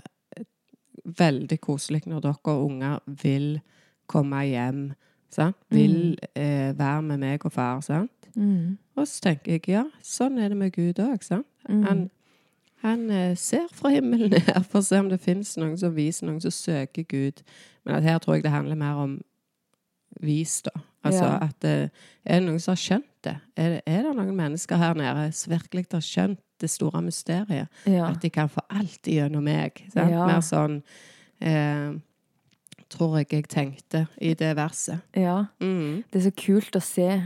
veldig 1.05 1.59
koselig 1.61 2.03
når 2.05 2.19
dere 2.21 2.55
unger 2.65 2.99
vil 3.23 3.59
komme 4.07 4.41
hjem. 4.47 4.93
Sant? 5.31 5.55
Vil 5.71 6.17
eh, 6.35 6.73
være 6.77 7.01
med 7.01 7.17
meg 7.17 7.45
og 7.45 7.51
far. 7.51 7.81
Sant? 7.81 8.11
Mm. 8.35 8.77
Og 8.95 9.07
så 9.07 9.21
tenker 9.21 9.51
jeg 9.51 9.67
ja, 9.67 9.83
sånn 10.03 10.37
er 10.39 10.49
det 10.49 10.57
med 10.57 10.71
Gud 10.75 10.99
òg. 10.99 11.23
Sant? 11.23 11.47
Mm. 11.69 11.83
Han, 11.83 12.03
han 12.83 13.09
eh, 13.11 13.35
ser 13.35 13.67
fra 13.73 13.89
himmelen 13.89 14.33
her 14.47 14.61
for 14.63 14.79
å 14.79 14.83
se 14.83 14.99
om 14.99 15.09
det 15.09 15.19
finnes 15.23 15.55
noen 15.57 15.77
som 15.77 15.95
viser, 15.95 16.27
noen 16.27 16.41
som 16.43 16.51
søker 16.51 17.03
Gud. 17.03 17.41
Men 17.85 17.95
at 17.95 18.03
her 18.03 18.19
tror 18.19 18.35
jeg 18.35 18.43
det 18.43 18.51
handler 18.51 18.75
mer 18.75 18.93
om 19.03 19.17
vis, 20.21 20.61
da. 20.61 20.71
Altså 21.05 21.23
Ja. 21.25 21.37
at 21.47 21.63
eh, 21.63 21.89
er 22.25 22.39
det 22.39 22.47
noen 22.47 22.59
som 22.59 22.71
har 22.71 22.81
skjønt 22.81 23.23
det? 23.23 23.35
Er, 23.55 23.69
det? 23.69 23.81
er 23.85 24.03
det 24.03 24.15
noen 24.15 24.35
mennesker 24.35 24.77
her 24.77 24.93
nede 24.97 25.31
som 25.33 25.53
virkelig 25.53 25.85
har 25.91 26.01
skjønt 26.01 26.39
det 26.59 26.69
store 26.69 27.01
mysteriet? 27.01 27.67
ja. 27.85 28.07
At 28.09 28.21
de 28.21 28.29
kan 28.29 28.49
få 28.49 28.61
alt 28.69 29.01
gjennom 29.07 29.43
meg? 29.43 29.83
Ja. 29.95 30.25
Mer 30.25 30.41
sånn 30.41 30.81
eh, 31.41 31.93
tror 32.89 33.17
jeg 33.19 33.27
jeg 33.31 33.47
tenkte 33.49 34.07
i 34.21 34.33
det 34.33 34.55
verset. 34.55 34.99
ja. 35.15 35.45
Mm. 35.61 36.03
Det 36.11 36.19
er 36.21 36.29
så 36.29 36.35
kult 36.35 36.75
å 36.75 36.81
se 36.81 37.23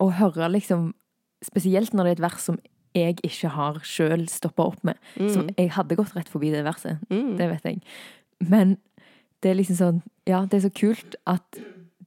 og 0.00 0.12
høre, 0.12 0.48
liksom 0.50 0.94
Spesielt 1.42 1.94
når 1.94 2.04
det 2.04 2.10
er 2.10 2.16
et 2.18 2.20
vers 2.32 2.42
som 2.42 2.58
jeg 2.94 3.14
ikke 3.24 3.48
har 3.48 3.78
sjøl 3.80 4.26
stoppa 4.28 4.62
opp 4.66 4.82
med. 4.84 4.98
Som 5.16 5.46
Mm. 5.46 5.54
jeg 5.56 5.70
hadde 5.70 5.96
gått 5.96 6.14
rett 6.14 6.28
forbi 6.28 6.50
det 6.50 6.64
verset. 6.66 6.98
Mm. 7.08 7.38
Det 7.38 7.48
vet 7.48 7.62
jeg. 7.64 7.82
Men 8.40 8.76
det 9.42 9.50
er 9.50 9.54
liksom 9.54 9.76
sånn 9.76 10.02
Ja, 10.26 10.44
det 10.44 10.54
er 10.62 10.68
så 10.68 10.74
kult 10.74 11.14
at 11.26 11.42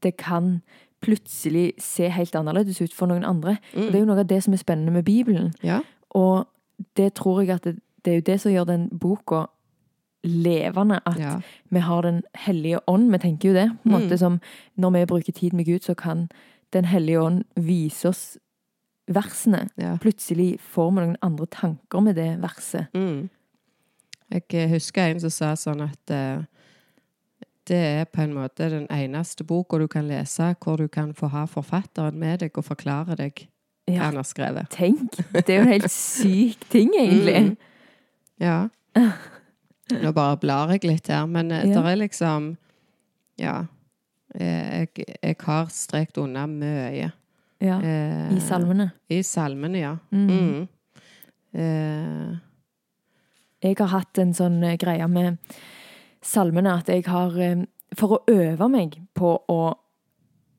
det 0.04 0.18
kan 0.18 0.62
plutselig 1.02 1.74
se 1.84 2.08
helt 2.10 2.36
annerledes 2.36 2.82
ut 2.82 2.94
for 2.94 3.08
noen 3.12 3.26
andre. 3.28 3.58
Og 3.76 3.90
det 3.92 3.96
er 3.96 4.00
jo 4.00 4.06
noe 4.06 4.20
av 4.24 4.28
det 4.30 4.44
som 4.44 4.54
er 4.54 4.58
spennende 4.62 4.92
med 4.92 5.04
Bibelen. 5.06 5.54
Ja. 5.64 5.82
Og 6.16 6.46
det 6.98 7.14
tror 7.16 7.42
jeg 7.42 7.50
at 7.56 7.64
det, 7.64 7.80
det 8.06 8.12
er 8.12 8.16
jo 8.22 8.28
det 8.31 8.38
som 8.42 8.52
gjør 8.52 8.66
den 8.69 8.90
boka 9.00 9.45
levende. 10.24 11.00
At 11.06 11.19
ja. 11.19 11.33
vi 11.69 11.80
har 11.80 12.02
Den 12.02 12.22
hellige 12.36 12.80
ånd. 12.88 13.12
Vi 13.12 13.18
tenker 13.18 13.50
jo 13.50 13.54
det. 13.56 13.69
på 13.83 13.90
en 13.90 13.92
Mm. 13.92 14.02
måte 14.02 14.18
som 14.18 14.40
Når 14.78 14.92
vi 14.92 15.06
bruker 15.06 15.31
tid 15.33 15.54
med 15.54 15.66
Gud, 15.66 15.80
så 15.83 15.94
kan 15.95 16.30
Den 16.72 16.86
hellige 16.86 17.19
ånd 17.22 17.44
vise 17.56 18.06
oss 18.10 18.38
versene. 19.07 19.68
ja. 19.78 19.98
Plutselig 20.02 20.60
får 20.60 20.92
vi 20.92 21.02
noen 21.02 21.18
andre 21.22 21.45
tanker 21.45 22.00
med 22.02 22.16
det 22.16 22.42
verset. 22.42 22.88
Mm. 22.94 23.30
Jeg 24.31 24.44
eh, 24.54 24.69
husker 24.69 25.02
en 25.12 25.19
som 25.19 25.30
sa 25.30 25.54
sånn 25.56 25.81
at 25.81 26.10
eh, 26.12 26.42
det 27.68 27.78
er 27.80 28.06
på 28.12 28.22
en 28.22 28.34
måte 28.36 28.70
den 28.70 28.88
eneste 28.92 29.44
boka 29.48 29.78
du 29.80 29.88
kan 29.88 30.08
lese 30.08 30.50
hvor 30.64 30.78
du 30.78 30.88
kan 30.92 31.14
få 31.14 31.30
ha 31.32 31.46
forfatteren 31.48 32.18
med 32.20 32.40
deg 32.44 32.58
og 32.60 32.66
forklare 32.68 33.16
deg 33.16 33.46
hva 33.88 33.94
Ja, 33.94 34.02
han 34.08 34.16
har 34.16 34.24
skrevet. 34.28 34.70
tenk! 34.72 35.16
Det 35.34 35.50
er 35.50 35.58
jo 35.58 35.62
en 35.66 35.72
helt 35.74 35.92
syk 35.92 36.68
ting, 36.72 36.92
egentlig. 36.96 37.40
Mm. 37.44 37.58
Ja. 38.40 38.58
Nå 39.92 40.12
bare 40.16 40.38
blar 40.40 40.72
jeg 40.72 40.84
litt 40.88 41.08
her, 41.12 41.26
men 41.28 41.52
eh, 41.52 41.66
Ja. 41.70 41.82
det 41.82 41.92
er 41.92 41.96
liksom 42.04 42.58
Ja. 43.40 43.66
Eh, 44.36 44.80
Jeg, 44.98 45.06
jeg 45.24 45.36
har 45.46 45.66
strekt 45.70 46.18
unna 46.18 46.46
mye. 46.48 47.12
Ja, 47.62 47.80
Eh, 47.80 48.34
I 48.36 48.40
salmene. 48.40 48.92
I 49.10 49.22
salmene, 49.24 49.78
ja. 49.80 49.96
Mm. 50.12 50.28
Mm. 50.28 50.68
Eh, 51.54 52.38
Jeg 53.64 53.78
har 53.80 53.88
hatt 53.94 54.18
en 54.20 54.34
sånn 54.34 54.64
eh, 54.64 54.76
greie 54.78 55.08
med 55.08 55.38
salmene 56.23 56.80
at 56.80 56.89
jeg 56.92 57.06
har 57.07 57.37
eh, 57.39 57.65
For 57.94 58.15
å 58.15 58.23
øve 58.31 58.69
meg 58.73 58.95
på 59.13 59.35
å 59.53 59.61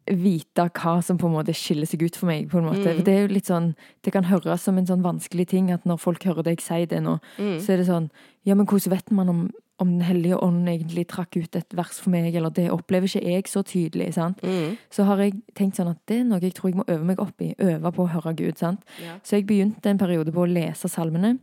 vite 0.05 0.67
hva 0.77 0.99
som 1.03 1.17
på 1.19 1.29
en 1.29 1.35
måte 1.39 1.55
skiller 1.57 1.89
seg 1.89 2.03
ut 2.05 2.17
for 2.17 2.29
meg. 2.29 2.51
på 2.51 2.61
en 2.61 2.67
måte. 2.69 2.85
Mm. 2.85 2.97
For 2.99 3.05
Det 3.05 3.15
er 3.15 3.23
jo 3.23 3.33
litt 3.33 3.49
sånn, 3.49 3.75
det 4.05 4.13
kan 4.13 4.29
høres 4.29 4.63
som 4.63 4.79
en 4.79 4.87
sånn 4.87 5.03
vanskelig 5.03 5.49
ting 5.49 5.71
at 5.73 5.85
når 5.85 5.99
folk 5.99 6.25
hører 6.25 6.45
deg 6.45 6.61
si 6.61 6.85
det 6.87 7.01
nå, 7.03 7.19
mm. 7.39 7.59
så 7.61 7.73
er 7.73 7.83
det 7.83 7.89
sånn 7.89 8.11
Ja, 8.45 8.55
men 8.55 8.67
hvordan 8.67 8.93
vet 8.93 9.11
man 9.11 9.29
om, 9.29 9.51
om 9.81 9.89
Den 9.89 10.03
hellige 10.05 10.37
ånd 10.37 10.69
egentlig 10.69 11.07
trakk 11.09 11.37
ut 11.37 11.57
et 11.57 11.75
vers 11.75 11.99
for 11.99 12.11
meg, 12.11 12.35
eller 12.35 12.51
det 12.51 12.71
opplever 12.71 13.09
ikke 13.09 13.25
jeg 13.25 13.49
så 13.49 13.63
tydelig. 13.65 14.15
sant? 14.15 14.43
Mm. 14.43 14.77
Så 14.91 15.05
har 15.09 15.19
jeg 15.19 15.41
tenkt 15.55 15.77
sånn 15.81 15.91
at 15.91 15.99
det 16.07 16.21
er 16.21 16.29
noe 16.29 16.41
jeg 16.41 16.55
tror 16.55 16.71
jeg 16.71 16.77
må 16.77 16.85
øve 16.87 17.05
meg 17.05 17.19
opp 17.19 17.41
i. 17.41 17.55
Øve 17.59 17.93
på 17.93 18.05
å 18.05 18.13
høre 18.13 18.35
Gud. 18.37 18.59
sant? 18.59 18.85
Ja. 19.03 19.17
Så 19.25 19.41
jeg 19.41 19.47
begynte 19.47 19.89
en 19.89 19.99
periode 19.99 20.33
på 20.33 20.45
å 20.45 20.51
lese 20.51 20.89
salmene. 20.89 21.39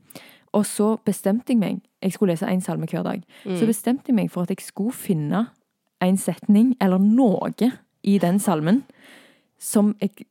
Og 0.53 0.65
så 0.67 0.97
bestemte 1.05 1.53
jeg 1.53 1.59
meg 1.61 1.81
Jeg 2.03 2.13
skulle 2.13 2.33
lese 2.33 2.47
én 2.49 2.61
salme 2.61 2.87
hver 2.89 3.03
dag. 3.05 3.23
Mm. 3.45 3.57
Så 3.59 3.65
bestemte 3.69 4.09
jeg 4.09 4.15
meg 4.15 4.31
for 4.31 4.41
at 4.43 4.49
jeg 4.49 4.59
skulle 4.65 4.91
finne 4.91 5.45
en 6.01 6.17
setning 6.17 6.75
eller 6.81 6.97
noe 6.97 7.51
i 8.03 8.17
den 8.17 8.39
salmen 8.39 8.83
som 9.61 9.95
jeg 10.01 10.25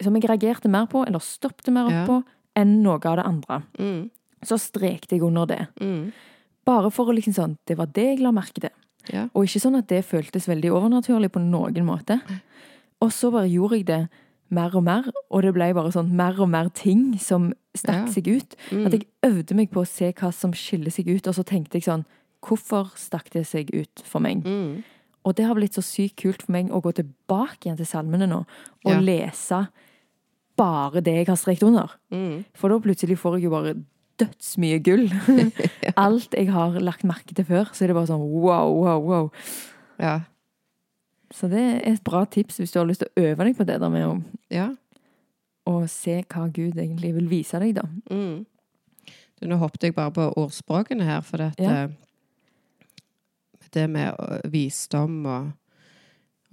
som 0.00 0.14
jeg 0.16 0.24
reagerte 0.30 0.68
mer 0.72 0.86
på, 0.88 1.02
eller 1.04 1.20
stoppet 1.20 1.68
mer 1.74 1.84
opp 1.90 1.92
Ja. 1.92 2.04
på, 2.06 2.22
enn 2.56 2.78
noe 2.82 2.94
av 3.04 3.16
det 3.18 3.24
andre. 3.26 3.62
Mm. 3.78 4.10
Så 4.42 4.56
strekte 4.56 5.12
jeg 5.16 5.22
under 5.22 5.44
det. 5.46 5.66
Mm. 5.80 6.12
Bare 6.64 6.90
for 6.90 7.10
å 7.10 7.12
liksom 7.12 7.34
sånn 7.34 7.56
Det 7.66 7.76
var 7.76 7.86
det 7.92 8.04
jeg 8.06 8.20
la 8.20 8.30
merke 8.32 8.60
til. 8.60 8.70
Ja. 9.12 9.28
Og 9.34 9.44
ikke 9.44 9.60
sånn 9.60 9.76
at 9.76 9.88
det 9.88 10.04
føltes 10.06 10.46
veldig 10.48 10.70
overnaturlig 10.72 11.30
på 11.32 11.40
noen 11.42 11.84
måte. 11.84 12.20
Og 13.02 13.10
så 13.12 13.30
bare 13.32 13.48
gjorde 13.50 13.76
jeg 13.76 13.86
det 13.86 14.08
mer 14.50 14.74
og 14.76 14.82
mer, 14.84 15.04
og 15.30 15.42
det 15.42 15.52
ble 15.54 15.72
bare 15.74 15.92
sånn 15.94 16.10
mer 16.16 16.40
og 16.42 16.48
mer 16.50 16.68
ting 16.74 17.16
som 17.18 17.52
stakk 17.76 18.06
Ja. 18.06 18.12
seg 18.12 18.26
ut. 18.28 18.56
Mm. 18.70 18.86
At 18.86 18.92
jeg 18.92 19.06
øvde 19.22 19.54
meg 19.54 19.70
på 19.70 19.82
å 19.82 19.86
se 19.86 20.12
hva 20.12 20.32
som 20.34 20.52
skiller 20.52 20.90
seg 20.90 21.06
ut, 21.08 21.26
og 21.26 21.34
så 21.34 21.44
tenkte 21.44 21.78
jeg 21.78 21.84
sånn 21.84 22.04
Hvorfor 22.42 22.88
stakk 22.96 23.28
det 23.34 23.46
seg 23.46 23.68
ut 23.74 24.00
for 24.02 24.18
meg? 24.18 24.42
Mm. 24.44 24.82
Og 25.26 25.34
det 25.36 25.44
har 25.44 25.54
blitt 25.54 25.74
så 25.76 25.82
sykt 25.84 26.16
kult 26.16 26.42
for 26.42 26.52
meg 26.52 26.70
å 26.72 26.80
gå 26.80 26.94
tilbake 26.96 27.66
igjen 27.68 27.76
til 27.76 27.84
salmene 27.86 28.26
nå, 28.26 28.38
og 28.86 28.92
Ja. 28.92 28.98
lese 28.98 29.68
bare 30.56 31.00
det 31.02 31.14
jeg 31.18 31.26
har 31.28 31.36
strekt 31.36 31.62
under. 31.62 31.90
Mm. 32.10 32.44
For 32.54 32.68
da 32.70 32.78
plutselig 32.78 33.18
får 33.18 33.36
jeg 33.38 33.44
jo 33.44 33.50
bare 33.50 33.74
dødsmye 34.20 34.82
gull. 34.82 35.06
Alt 35.96 36.32
jeg 36.36 36.48
har 36.52 36.72
lagt 36.80 37.04
merke 37.08 37.34
til 37.34 37.44
før, 37.44 37.70
så 37.72 37.84
er 37.84 37.88
det 37.92 37.96
bare 37.96 38.08
sånn 38.10 38.24
wow, 38.24 38.72
wow, 38.72 39.00
wow. 39.00 39.30
Ja. 40.00 40.20
Så 41.30 41.48
det 41.50 41.60
er 41.60 41.92
et 41.92 42.04
bra 42.04 42.24
tips 42.26 42.56
hvis 42.58 42.72
du 42.74 42.78
har 42.80 42.86
lyst 42.88 43.04
til 43.04 43.10
å 43.10 43.22
øve 43.30 43.44
deg 43.46 43.56
på 43.56 43.64
det 43.68 43.80
der 43.80 43.88
med 43.92 44.06
å, 44.08 44.14
Ja. 44.50 44.70
Og 45.70 45.84
se 45.92 46.22
hva 46.24 46.48
Gud 46.50 46.78
egentlig 46.80 47.12
vil 47.14 47.28
vise 47.30 47.58
deg, 47.60 47.74
da. 47.76 47.84
Mm. 48.10 48.46
Du, 49.38 49.46
nå 49.46 49.56
hoppet 49.60 49.84
jeg 49.86 49.94
bare 49.94 50.10
på 50.16 50.24
ordspråkene 50.40 51.04
her, 51.06 51.20
for 51.20 51.36
dette, 51.44 51.62
Ja. 51.62 51.88
det 53.72 53.90
med 53.90 54.12
øh, 54.18 54.52
visdom 54.52 55.26
og 55.26 55.50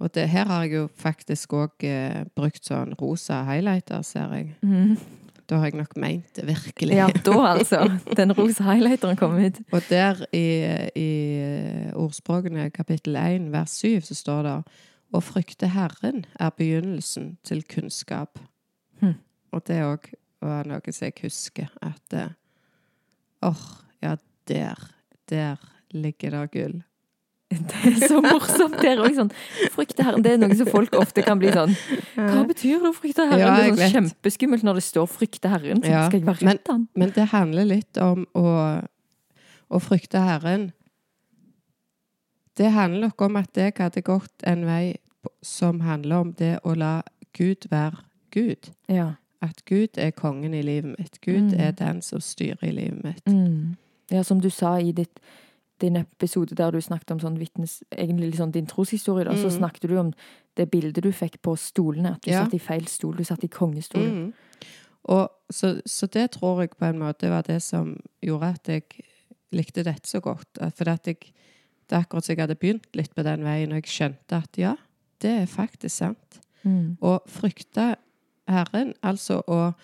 Og 0.00 0.14
det, 0.14 0.28
her 0.28 0.44
har 0.46 0.62
jeg 0.62 0.72
jo 0.72 0.88
faktisk 0.94 1.52
òg 1.58 1.82
eh, 1.82 2.24
brukt 2.36 2.62
sånn 2.62 2.92
rosa 3.00 3.40
highlighter, 3.42 4.02
ser 4.06 4.30
jeg. 4.30 4.52
Da 5.48 5.58
har 5.62 5.70
jeg 5.70 5.78
nok 5.80 5.94
meint 5.96 6.28
det 6.36 6.44
virkelig. 6.44 6.96
Ja, 6.98 7.06
da 7.24 7.36
altså. 7.54 7.80
Den 8.18 8.34
rosa 8.36 8.66
highlighteren 8.66 9.16
kom 9.16 9.38
ut. 9.40 9.60
Og 9.72 9.86
der 9.88 10.20
i, 10.36 10.44
i 10.92 11.10
ordspråkene 11.96 12.68
kapittel 12.74 13.16
1 13.16 13.48
vers 13.54 13.78
7 13.80 14.04
så 14.10 14.16
står 14.18 14.42
det 14.44 14.56
Å 15.08 15.22
frykte 15.24 15.70
Herren 15.72 16.26
er 16.36 16.52
begynnelsen 16.52 17.38
til 17.48 17.64
kunnskap. 17.64 18.40
Hm. 19.00 19.16
Og 19.56 19.64
det 19.70 19.80
òg 19.86 20.10
var 20.44 20.68
noe 20.68 20.92
som 20.92 21.08
jeg 21.08 21.16
husker 21.24 21.72
at 21.80 22.18
Åh, 22.18 22.36
Åh, 23.48 23.64
ja, 24.02 24.16
der, 24.50 24.78
der 25.30 25.56
ligger 25.90 26.30
det 26.30 26.50
gull. 26.52 26.78
Det 27.70 27.80
er 27.88 28.08
så 28.08 28.18
morsomt. 28.20 28.74
Det 28.82 28.90
er 28.90 28.98
også 29.00 29.22
sånn 29.22 29.30
Frykte 29.72 30.04
Herren. 30.04 30.22
Det 30.22 30.32
er 30.34 30.40
noe 30.42 30.56
som 30.58 30.66
folk 30.68 30.92
ofte 31.00 31.22
kan 31.24 31.38
bli 31.40 31.48
sånn 31.54 31.72
Hva 32.14 32.42
betyr 32.48 32.82
det 32.82 32.90
å 32.90 32.96
frykte 32.96 33.24
Herren? 33.24 33.40
Ja, 33.40 33.54
det 33.56 33.70
er 33.70 33.78
sånn 33.78 33.94
kjempeskummelt 33.94 34.66
når 34.68 34.74
det 34.80 34.84
står 34.84 35.06
'frykte 35.08 35.48
Herren'. 35.48 35.80
Så 35.82 35.88
Ja, 35.90 36.02
skal 36.10 36.20
jeg 36.20 36.26
være 36.28 36.44
men- 36.44 36.58
redd 36.58 36.68
han? 36.68 36.88
Men 36.94 37.10
det 37.16 37.24
handler 37.32 37.64
litt 37.64 37.96
om 38.04 38.26
å, 38.36 38.44
å 39.70 39.80
frykte 39.80 40.20
Herren. 40.20 40.72
Det 42.58 42.70
handler 42.74 43.00
nok 43.08 43.20
om 43.22 43.36
at 43.36 43.54
jeg 43.56 43.72
hadde 43.78 44.02
gått 44.02 44.42
en 44.44 44.64
vei 44.66 44.96
som 45.42 45.80
handler 45.80 46.16
om 46.24 46.32
det 46.32 46.58
å 46.66 46.74
la 46.76 47.02
Gud 47.36 47.68
være 47.70 47.96
Gud. 48.34 48.70
Ja. 48.88 49.12
At 49.40 49.64
Gud 49.64 49.96
er 49.96 50.10
kongen 50.10 50.54
i 50.54 50.62
livet 50.62 50.98
mitt. 50.98 51.20
Gud 51.22 51.52
Mm. 51.52 51.60
er 51.60 51.70
den 51.72 52.02
som 52.02 52.18
styrer 52.20 52.64
i 52.64 52.70
livet 52.72 53.04
mitt. 53.04 53.24
Mm. 53.26 53.76
ja, 54.10 54.22
som 54.22 54.40
du 54.40 54.50
sa 54.50 54.76
i 54.80 54.90
ditt, 54.92 55.20
din 55.80 55.96
episode 55.96 56.54
der 56.54 56.70
du 56.74 56.80
snakket 56.80 57.10
om 57.14 57.20
sånn 57.20 57.38
vitnes, 57.38 57.82
egentlig 57.92 58.34
sånn 58.38 58.52
din 58.52 58.66
troshistorie, 58.66 59.24
da, 59.24 59.32
så 59.36 59.46
Mm. 59.50 59.58
snakket 59.58 59.88
du 59.88 59.96
om 59.98 60.12
det 60.56 60.70
bildet 60.70 61.02
du 61.02 61.12
fikk 61.12 61.40
på 61.42 61.56
stolene. 61.56 62.14
At 62.16 62.22
du 62.22 62.30
Ja. 62.30 62.44
satt 62.44 62.54
i 62.54 62.58
feil 62.58 62.86
stol. 62.86 63.16
Du 63.16 63.24
satt 63.24 63.44
i 63.44 63.48
kongestolen. 63.48 64.12
Mm. 64.26 64.32
Og, 65.08 65.30
så, 65.50 65.80
så 65.86 66.06
det 66.10 66.30
tror 66.32 66.60
jeg 66.60 66.70
på 66.76 66.84
en 66.84 66.98
måte 66.98 67.28
var 67.30 67.42
det 67.42 67.62
som 67.62 67.96
gjorde 68.22 68.48
at 68.54 68.66
jeg 68.68 68.82
likte 69.52 69.84
dette 69.84 70.06
så 70.08 70.20
godt. 70.20 70.58
For 70.76 70.88
at 70.90 71.06
jeg, 71.06 71.16
det 71.88 71.96
er 71.96 72.02
akkurat 72.02 72.24
som 72.24 72.34
jeg 72.36 72.42
hadde 72.42 72.58
begynt 72.58 72.86
litt 72.94 73.14
på 73.14 73.22
den 73.24 73.42
veien, 73.44 73.72
og 73.72 73.80
jeg 73.82 73.84
skjønte 73.84 74.36
at 74.42 74.58
ja, 74.58 74.74
det 75.20 75.30
er 75.42 75.46
faktisk 75.46 75.96
sant. 75.96 76.40
Mm. 76.64 76.98
Å 77.00 77.20
frykte 77.26 77.96
Herren, 78.48 78.94
altså 79.02 79.42
å 79.48 79.74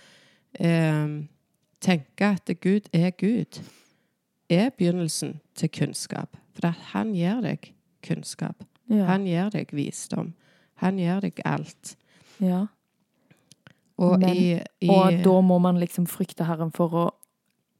eh, 0.60 1.22
tenke 1.80 2.20
at 2.34 2.50
Gud 2.60 2.88
er 2.92 3.10
Gud, 3.16 3.60
er 4.50 4.70
begynnelsen 4.76 5.40
til 5.54 5.68
kunnskap. 5.72 6.36
For 6.54 6.68
at 6.70 6.80
han 6.92 7.12
gir 7.14 7.40
deg 7.42 7.72
kunnskap. 8.06 8.64
Ja. 8.90 9.04
Han 9.08 9.24
gir 9.26 9.50
deg 9.54 9.70
visdom. 9.72 10.34
Han 10.82 10.98
gir 10.98 11.20
deg 11.24 11.40
alt. 11.44 11.96
ja. 12.40 12.66
Og 13.96 14.18
Men- 14.18 14.28
i, 14.36 14.60
i 14.82 14.88
Og 14.90 15.20
da 15.22 15.40
må 15.40 15.60
man 15.62 15.76
liksom 15.78 16.06
frykte 16.10 16.44
Herren 16.44 16.72
for 16.74 16.88
å 16.90 17.10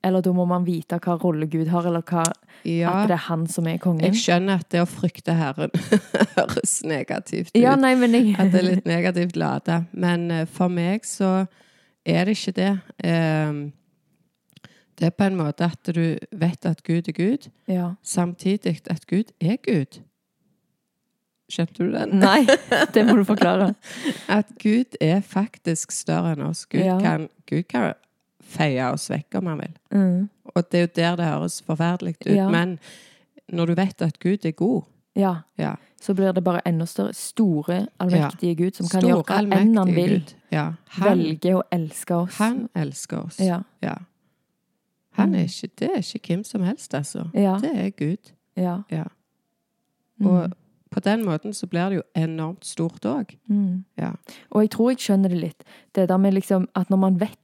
Eller 0.04 0.20
da 0.22 0.30
må 0.32 0.44
man 0.46 0.64
vite 0.64 0.98
hva 1.00 1.16
rolle 1.20 1.46
Gud 1.50 1.66
har, 1.72 1.86
eller 1.86 2.02
hva, 2.02 2.22
ja, 2.64 2.90
at 2.92 3.08
det 3.08 3.14
er 3.14 3.22
han 3.24 3.46
som 3.48 3.66
er 3.66 3.78
kongen. 3.78 4.04
Jeg 4.04 4.14
skjønner 4.20 4.60
at 4.60 4.68
det 4.70 4.82
å 4.82 4.86
frykte 4.86 5.32
Herren 5.32 5.70
høres 6.36 6.82
negativt 6.84 7.48
ut. 7.54 7.56
Ja, 7.56 7.74
nei, 7.74 7.94
men 7.96 8.12
jeg 8.12 8.34
At 8.38 8.52
det 8.52 8.60
er 8.60 8.66
litt 8.68 8.84
negativt 8.84 9.34
lada. 9.34 9.86
Men 9.92 10.30
eh, 10.30 10.44
for 10.44 10.68
meg 10.68 11.06
så 11.08 11.46
er 12.04 12.24
det 12.28 12.36
ikke 12.36 12.52
det. 12.52 12.68
Eh, 13.02 13.52
Det 14.98 15.06
er 15.06 15.10
på 15.10 15.24
en 15.26 15.36
måte 15.36 15.64
at 15.66 15.88
du 15.94 16.18
vet 16.32 16.66
at 16.66 16.82
Gud 16.86 17.08
er 17.08 17.12
Gud, 17.12 17.48
Ja. 17.68 17.94
samtidig 18.02 18.80
at 18.90 19.06
Gud 19.06 19.32
er 19.40 19.56
Gud. 19.62 20.00
Skjønte 21.50 21.84
du 21.84 21.90
den? 21.92 22.14
Nei, 22.22 22.46
det 22.94 23.02
må 23.06 23.16
du 23.18 23.24
forklare. 23.28 23.74
At 24.32 24.46
Gud 24.62 24.96
er 25.00 25.20
faktisk 25.20 25.92
større 25.92 26.32
enn 26.32 26.42
oss. 26.46 26.64
Gud, 26.66 26.80
Ja. 26.80 26.98
kan, 27.02 27.28
Gud 27.50 27.66
kan 27.68 27.92
feie 28.40 28.86
oss 28.92 29.10
vekk 29.10 29.34
om 29.40 29.46
han 29.52 29.58
vil. 29.60 29.74
Mm. 29.92 30.28
Og 30.54 30.70
det 30.70 30.78
er 30.78 30.86
jo 30.86 30.92
der 30.96 31.16
det 31.20 31.26
høres 31.26 31.58
forferdelig 31.66 32.14
ut. 32.22 32.30
Ja. 32.36 32.48
Men 32.48 32.78
når 33.52 33.66
du 33.66 33.74
vet 33.74 34.02
at 34.02 34.18
Gud 34.20 34.44
er 34.46 34.52
god 34.52 34.82
Ja. 35.16 35.34
ja. 35.58 35.74
Så 36.00 36.14
blir 36.14 36.32
det 36.32 36.42
bare 36.44 36.60
enda 36.66 36.84
større. 36.86 37.14
Store, 37.14 37.86
allmektige 38.00 38.54
Gud 38.56 38.74
som 38.76 38.88
kan 38.88 39.00
Stor, 39.00 39.08
gjøre 39.08 39.24
hva 39.24 39.60
enn 39.60 39.76
han 39.78 39.94
vil. 39.94 40.34
Ja. 40.52 40.72
Han, 40.98 41.18
Velge 41.18 41.54
å 41.54 41.62
elske 41.72 42.14
oss. 42.14 42.36
han 42.38 42.68
elsker 42.74 43.18
oss. 43.24 43.38
Ja. 43.40 43.60
Er 45.18 45.26
Mm. 45.26 45.34
ikke, 45.34 45.68
det 45.78 45.88
er 45.94 45.96
ikke 46.14 46.28
hvem 46.28 46.44
som 46.44 46.62
helst, 46.62 46.94
altså. 46.94 47.28
Ja. 47.34 47.58
Det 47.60 47.70
er 47.74 47.90
Gud. 47.90 48.32
ja. 48.56 48.78
Ja. 48.90 49.04
Mm. 50.20 50.52
På 50.90 51.00
den 51.00 51.24
måten 51.24 51.52
så 51.54 51.66
blir 51.66 51.88
det 51.88 51.96
jo 51.96 52.02
enormt 52.16 52.64
stort 52.64 53.04
òg. 53.04 53.34
Mm. 53.48 53.84
Ja. 53.98 54.10
Og 54.50 54.62
jeg 54.62 54.70
tror 54.70 54.90
jeg 54.90 54.98
skjønner 54.98 55.28
det 55.28 55.38
litt. 55.40 55.64
Det 55.94 56.08
der 56.08 56.16
med 56.16 56.32
liksom 56.34 56.68
at 56.76 56.90
når 56.90 56.96
man 56.96 57.20
vet 57.20 57.38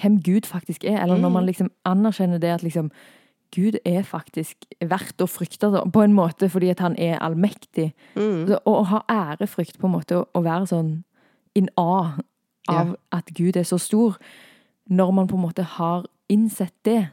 hvem 0.00 0.22
Gud 0.22 0.46
faktisk 0.46 0.84
er, 0.84 1.02
eller 1.02 1.16
når 1.18 1.28
Mm. 1.28 1.32
man 1.32 1.46
liksom 1.46 1.70
anerkjenner 1.84 2.38
det 2.38 2.48
at 2.54 2.62
liksom 2.62 2.90
Gud 3.56 3.74
er 3.84 4.02
faktisk 4.02 4.56
verdt 4.80 5.16
å 5.22 5.26
frykte 5.26 5.90
på 5.92 6.02
en 6.04 6.12
måte 6.12 6.48
fordi 6.50 6.70
at 6.70 6.78
han 6.80 6.96
er 6.98 7.18
allmektig. 7.18 7.92
Mm. 8.16 8.46
Så, 8.48 8.58
og 8.64 8.76
å 8.80 8.84
ha 8.84 9.00
ærefrykt 9.08 9.78
på 9.78 9.86
en 9.86 9.92
måte, 9.92 10.24
å 10.34 10.42
være 10.42 10.66
sånn 10.66 11.04
in 11.54 11.68
A 11.76 12.16
av 12.68 12.86
Ja. 12.88 12.94
at 13.12 13.26
Gud 13.34 13.56
er 13.56 13.62
så 13.62 13.78
stor, 13.78 14.16
når 14.90 15.12
man 15.14 15.26
på 15.28 15.34
en 15.36 15.42
måte 15.42 15.62
har 15.62 16.04
innsett 16.28 16.74
det, 16.84 17.08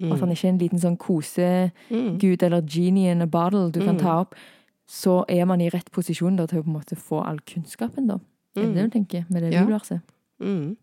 at 0.00 0.20
han 0.20 0.30
ikke 0.30 0.44
er 0.48 0.52
en 0.52 0.58
liten 0.58 0.78
sånn 0.78 0.96
kosegud 0.98 1.72
Mm. 1.90 2.42
eller 2.42 2.62
genie 2.66 3.10
in 3.10 3.22
a 3.22 3.26
bottle 3.26 3.70
du 3.70 3.80
kan 3.80 3.96
Mm. 3.96 4.00
ta 4.02 4.20
opp, 4.20 4.34
så 4.86 5.24
er 5.28 5.44
man 5.46 5.60
i 5.60 5.68
rett 5.68 5.90
posisjon 5.92 6.36
da, 6.36 6.46
til 6.46 6.58
å 6.58 6.62
på 6.62 6.66
en 6.66 6.72
måte 6.80 6.96
få 6.96 7.24
all 7.26 7.38
kunnskapen, 7.40 8.06
da. 8.08 8.18
Er 8.56 8.62
det 8.66 8.74
det 8.74 8.84
du 8.92 8.98
tenker 8.98 9.24
med 9.30 9.42
det 9.42 9.52
Ja. 9.52 9.64
bibelverset? 9.64 10.00
Mm. 10.40 10.76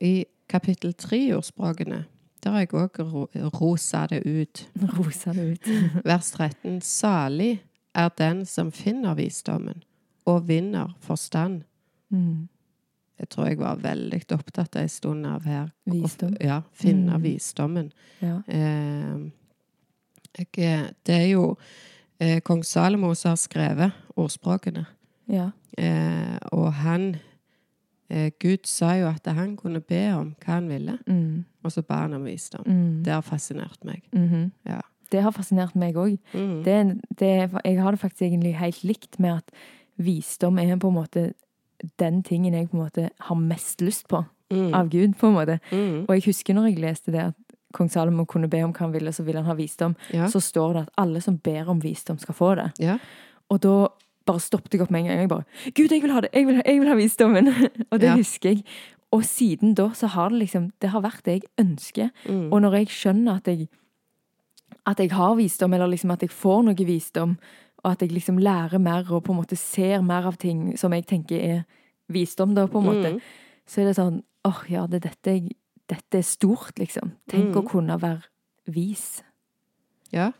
I 0.00 0.24
kapittel 0.48 0.92
tre 0.94 1.18
i 1.28 1.32
ordspråkene, 1.32 2.04
der 2.42 2.50
har 2.50 2.58
jeg 2.60 2.68
òg 2.70 2.98
ro 3.12 3.26
rosa 3.60 4.06
det 4.10 4.22
ut. 4.26 4.68
Rosa 4.98 5.32
det 5.32 5.52
ut. 5.52 5.66
Vers 6.04 6.30
13. 6.32 6.80
Salig 6.80 7.60
er 7.94 8.08
den 8.18 8.44
som 8.44 8.70
finner 8.72 9.14
visdommen, 9.14 9.82
og 10.26 10.46
vinner 10.48 10.94
forstand. 11.00 11.62
Mm. 12.10 12.48
Jeg 13.20 13.28
tror 13.28 13.46
jeg 13.46 13.58
var 13.58 13.76
veldig 13.76 14.22
opptatt 14.32 14.76
en 14.76 14.88
stund 14.88 15.26
av 15.26 15.44
her. 15.44 15.68
Visdom. 15.86 16.36
Ja, 16.40 16.60
finne 16.72 17.16
Mm. 17.18 17.22
visdommen. 17.22 17.92
Ja. 18.22 18.40
Eh, 18.48 19.30
jeg, 20.56 20.94
det 21.06 21.14
er 21.14 21.26
jo 21.32 21.56
eh, 22.20 22.40
kong 22.40 22.62
Salomo 22.64 23.14
som 23.14 23.30
har 23.34 23.36
skrevet 23.36 23.92
ordspråkene. 24.16 24.86
ja. 25.28 25.50
Eh, 25.78 26.36
og 26.52 26.72
han 26.72 27.16
eh, 28.10 28.30
Gud 28.40 28.66
sa 28.68 28.90
jo 29.00 29.06
at 29.08 29.26
han 29.32 29.56
kunne 29.56 29.80
be 29.80 30.02
om 30.12 30.34
hva 30.44 30.52
han 30.58 30.68
ville, 30.68 30.98
Mm. 31.08 31.44
og 31.64 31.72
så 31.72 31.82
ba 31.82 31.94
han 32.02 32.12
om 32.14 32.24
visdom. 32.24 32.64
Mm. 32.66 33.02
Det 33.04 33.12
har 33.12 33.22
fascinert 33.22 33.84
meg. 33.84 34.02
-hmm. 34.12 34.50
Ja. 34.66 34.80
Det 35.12 35.22
har 35.22 35.30
fascinert 35.30 35.74
meg 35.76 35.94
òg. 35.96 36.18
Mm. 36.34 36.62
Det, 36.64 37.00
det, 37.18 37.50
jeg 37.64 37.82
har 37.82 37.90
det 37.90 38.00
faktisk 38.00 38.22
egentlig 38.22 38.54
helt 38.56 38.84
likt 38.84 39.18
med 39.18 39.36
at 39.36 39.50
visdom 39.98 40.58
er 40.58 40.76
på 40.76 40.88
en 40.88 40.94
måte 40.94 41.32
den 41.98 42.22
tingen 42.22 42.54
jeg 42.54 42.68
på 42.70 42.76
en 42.78 42.84
måte 42.84 43.10
har 43.20 43.36
mest 43.36 43.80
lyst 43.80 44.08
på 44.08 44.24
Mm. 44.52 44.74
av 44.74 44.88
Gud. 44.90 45.14
på 45.16 45.26
en 45.28 45.34
måte. 45.34 45.60
Mm. 45.72 46.04
Og 46.08 46.14
jeg 46.14 46.22
husker 46.26 46.52
når 46.54 46.66
jeg 46.68 46.78
leste 46.82 47.10
det 47.12 47.20
at 47.30 47.34
kong 47.72 47.88
Salomo 47.88 48.26
kunne 48.26 48.48
be 48.50 48.62
om 48.62 48.72
hva 48.74 48.80
han 48.84 48.92
ville, 48.92 49.08
så 49.12 49.22
ville 49.24 49.38
han 49.40 49.46
ha 49.46 49.54
visdom. 49.54 49.94
Ja. 50.12 50.26
Så 50.28 50.40
står 50.44 50.72
det 50.74 50.82
at 50.82 50.90
alle 50.98 51.20
som 51.22 51.38
ber 51.38 51.70
om 51.70 51.80
visdom, 51.80 52.18
skal 52.18 52.34
få 52.34 52.54
det. 52.56 52.72
ja. 52.78 52.98
Og 53.50 53.60
da 53.60 53.88
bare 54.26 54.40
stoppet 54.40 54.72
jeg 54.74 54.82
opp 54.82 54.90
med 54.90 55.00
en 55.00 55.06
gang. 55.08 55.18
Jeg 55.20 55.28
bare 55.28 55.44
Gud, 55.74 55.88
jeg 55.90 56.02
vil 56.02 56.12
ha 56.12 56.20
det! 56.20 56.28
Jeg 56.34 56.46
vil, 56.46 56.62
jeg 56.66 56.80
vil 56.80 56.88
ha 56.88 56.94
visdommen! 56.94 57.48
og 57.90 58.00
det 58.00 58.08
Ja. 58.10 58.14
husker 58.16 58.48
jeg. 58.50 58.64
Og 59.10 59.22
siden 59.24 59.74
da 59.74 59.88
så 59.94 60.06
har 60.08 60.28
det 60.28 60.38
liksom 60.38 60.70
Det 60.80 60.90
har 60.90 61.00
vært 61.00 61.22
det 61.24 61.32
jeg 61.32 61.42
ønsker. 61.58 62.10
Mm. 62.28 62.52
Og 62.52 62.60
når 62.62 62.72
jeg 62.76 62.86
skjønner 62.88 63.36
at 63.36 63.46
jeg 63.48 63.68
at 64.86 64.98
jeg 64.98 65.10
har 65.12 65.34
visdom, 65.36 65.72
eller 65.74 65.86
liksom 65.86 66.10
at 66.12 66.20
jeg 66.22 66.30
får 66.30 66.62
noe 66.64 66.74
visdom, 66.86 67.36
og 67.84 67.92
at 67.92 68.00
jeg 68.00 68.12
liksom 68.12 68.38
lærer 68.38 68.78
mer 68.78 69.08
og 69.12 69.24
på 69.24 69.32
en 69.32 69.40
måte 69.42 69.56
ser 69.58 70.02
mer 70.02 70.26
av 70.26 70.36
ting 70.38 70.76
som 70.78 70.92
jeg 70.92 71.06
tenker 71.06 71.40
er 71.40 71.64
visdom, 72.08 72.54
da, 72.54 72.66
på 72.66 72.78
en 72.78 72.84
måte, 72.86 73.12
Mm. 73.14 73.20
så 73.66 73.80
er 73.80 73.84
det 73.86 73.96
sånn 73.96 74.22
åh, 74.44 74.64
ja, 74.68 74.86
det 74.86 75.04
er 75.04 75.08
dette 75.10 75.30
jeg 75.38 75.56
Dette 75.88 76.14
er 76.18 76.22
stort, 76.22 76.78
liksom. 76.78 77.10
Tenk 77.28 77.54
å 77.56 77.62
Mm. 77.62 77.68
kunne 77.68 78.00
være 78.00 78.22
vis. 78.68 79.22
Ja. 80.12 80.30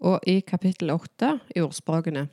Og 0.00 0.20
i 0.26 0.40
kapittel 0.42 0.90
åtte 0.90 1.40
i 1.56 1.60
ordspråkene 1.60 2.28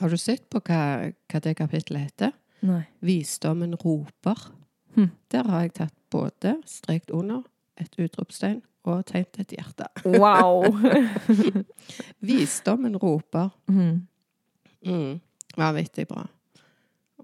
Har 0.00 0.08
du 0.08 0.16
sett 0.16 0.48
på 0.50 0.58
hva, 0.60 1.12
hva 1.28 1.40
det 1.40 1.56
kapittelet 1.56 2.00
heter? 2.10 2.32
Nei. 2.62 2.86
Visdommen 3.02 3.74
roper. 3.76 4.34
Hm. 4.96 5.10
Der 5.30 5.44
har 5.44 5.60
jeg 5.62 5.74
tatt 5.74 5.92
både 6.10 6.56
strekt 6.66 7.10
under 7.10 7.44
et 7.80 7.98
utropstegn 7.98 8.60
og 8.84 9.04
tegnet 9.08 9.40
et 9.40 9.54
hjerte. 9.56 9.86
Wow! 10.04 10.64
Visdommen 12.28 12.96
roper. 12.96 13.50
mm. 13.66 14.06
Mm. 14.86 15.20
Vanvittig 15.56 16.04
bra. 16.08 16.26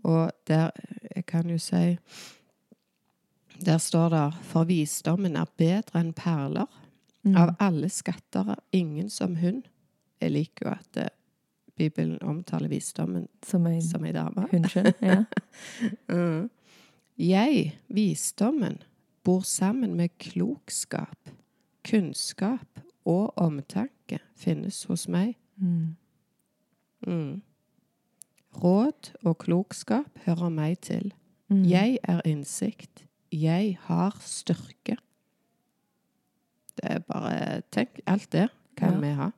Og 0.02 0.30
der 0.48 0.70
Jeg 1.16 1.26
kan 1.26 1.50
jo 1.50 1.58
si 1.58 1.98
Der 3.64 3.78
står 3.78 4.08
det 4.08 4.34
For 4.42 4.64
visdommen 4.64 5.36
er 5.36 5.44
bedre 5.58 6.00
enn 6.00 6.12
perler. 6.12 6.66
Mm. 7.22 7.36
Av 7.36 7.50
alle 7.60 7.88
skatter 7.88 8.48
er 8.54 8.62
ingen 8.72 9.10
som 9.10 9.36
hun. 9.36 9.62
Jeg 10.20 10.30
liker 10.32 10.66
jo 10.66 10.72
at 10.72 10.96
eh, 10.96 11.08
Bibelen 11.76 12.18
omtaler 12.22 12.68
visdommen 12.68 13.28
Som 13.42 13.66
ei 13.66 14.12
dame. 14.12 14.46
hundskjønn. 14.52 14.92
Ja. 15.02 15.24
Mm. 16.08 16.48
Jeg, 17.18 17.74
visdommen, 17.88 18.78
bor 19.24 19.40
sammen 19.40 19.94
med 19.96 20.08
klokskap. 20.18 21.30
Kunnskap 21.84 22.80
og 23.04 23.32
omtanke 23.40 24.18
finnes 24.36 24.84
hos 24.84 25.08
meg. 25.08 25.36
Mm. 25.56 25.96
Mm. 27.06 27.42
Råd 28.62 29.12
og 29.24 29.38
klokskap 29.38 30.18
hører 30.26 30.48
meg 30.50 30.80
til. 30.80 31.12
Mm. 31.48 31.62
Jeg 31.70 31.98
er 32.02 32.20
innsikt. 32.26 33.04
Jeg 33.32 33.78
har 33.86 34.16
styrke. 34.24 34.96
Det 36.80 36.90
er 36.96 36.98
bare 37.06 37.62
Tenk, 37.72 38.00
alt 38.06 38.30
det 38.32 38.48
kan 38.76 38.94
Ja. 38.94 39.00
vi 39.00 39.14
ha. 39.14 39.30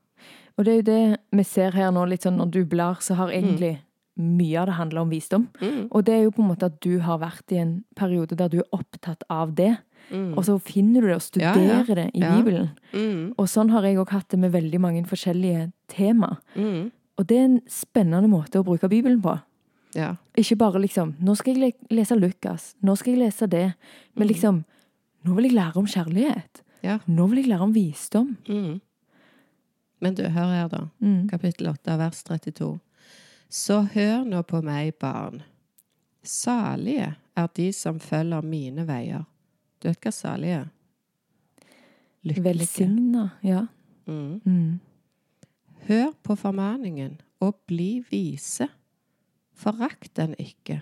Og 0.56 0.64
det 0.64 0.72
er 0.72 0.76
jo 0.76 0.82
det 0.82 1.16
vi 1.32 1.42
ser 1.44 1.70
her 1.70 1.90
nå, 1.90 2.04
litt 2.08 2.22
sånn 2.22 2.36
når 2.36 2.50
du 2.50 2.64
blar, 2.64 2.94
så 3.00 3.14
har 3.14 3.28
egentlig 3.30 3.76
Mm. 3.78 3.84
Mye 4.20 4.58
av 4.60 4.66
det 4.68 4.74
handler 4.76 5.00
om 5.00 5.10
visdom. 5.10 5.46
Og 5.90 6.04
det 6.04 6.14
er 6.14 6.22
jo 6.26 6.30
på 6.36 6.42
en 6.42 6.48
måte 6.50 6.66
at 6.68 6.80
du 6.84 6.98
har 7.00 7.18
vært 7.22 7.52
i 7.52 7.60
en 7.62 7.84
periode 7.96 8.36
der 8.36 8.48
du 8.52 8.58
er 8.60 8.68
opptatt 8.76 9.22
av 9.32 9.54
det. 9.56 9.76
Mm. 10.10 10.34
Og 10.36 10.44
så 10.44 10.58
finner 10.60 11.00
du 11.00 11.06
det 11.08 11.14
og 11.16 11.22
studerer 11.22 11.86
ja. 11.88 11.94
det 11.94 12.08
i 12.14 12.20
Ja. 12.20 12.32
Bibelen. 12.36 12.68
Mm. 12.92 13.32
Og 13.38 13.46
sånn 13.48 13.70
har 13.70 13.82
jeg 13.86 13.96
òg 14.02 14.10
hatt 14.12 14.28
det 14.28 14.38
med 14.42 14.52
veldig 14.52 14.80
mange 14.80 15.04
forskjellige 15.08 15.70
tema. 15.88 16.36
Mm. 16.56 16.90
Og 17.18 17.26
det 17.26 17.38
er 17.38 17.44
en 17.46 17.60
spennende 17.70 18.28
måte 18.28 18.60
å 18.60 18.64
bruke 18.66 18.88
Bibelen 18.90 19.22
på. 19.22 19.38
Ja. 19.94 20.14
Ikke 20.36 20.56
bare 20.56 20.80
liksom 20.80 21.14
Nå 21.20 21.34
skal 21.36 21.54
jeg 21.60 21.74
lese 21.92 22.16
Lukas. 22.16 22.74
Nå 22.82 22.94
skal 22.96 23.12
jeg 23.14 23.26
lese 23.26 23.46
det. 23.48 23.74
Men 24.16 24.26
Mm. 24.26 24.32
liksom 24.34 24.64
Nå 25.24 25.34
vil 25.36 25.44
jeg 25.44 25.54
lære 25.54 25.76
om 25.76 25.86
kjærlighet. 25.86 26.62
Ja. 26.82 26.98
Nå 27.06 27.28
vil 27.30 27.38
jeg 27.44 27.48
lære 27.48 27.62
om 27.62 27.72
visdom. 27.72 28.36
Mm. 28.48 28.80
Men 30.00 30.14
du, 30.14 30.22
hør 30.24 30.48
her, 30.50 30.68
da. 30.68 30.80
Mm. 31.00 31.28
Kapittel 31.30 31.68
8, 31.68 31.96
vers 31.98 32.22
32. 32.24 32.80
Så 33.52 33.82
hør 33.92 34.22
nå 34.24 34.38
på 34.48 34.62
meg, 34.64 34.94
barn. 34.96 35.42
Salige 36.24 37.10
er 37.36 37.48
de 37.56 37.66
som 37.76 37.98
følger 38.00 38.40
mine 38.40 38.86
veier. 38.88 39.26
Du 39.76 39.90
vet 39.90 40.06
hva 40.06 40.12
salige 40.14 40.60
er? 40.62 40.70
Lykkelige. 42.22 42.46
Velsigna. 42.46 43.26
Ja. 43.44 43.66
Mm. 44.06 44.40
Mm. 44.46 44.80
Hør 45.84 46.14
på 46.22 46.36
formaningen 46.40 47.18
og 47.44 47.58
bli 47.68 48.04
vise. 48.08 48.70
Forakt 49.52 50.14
den 50.16 50.32
ikke. 50.40 50.80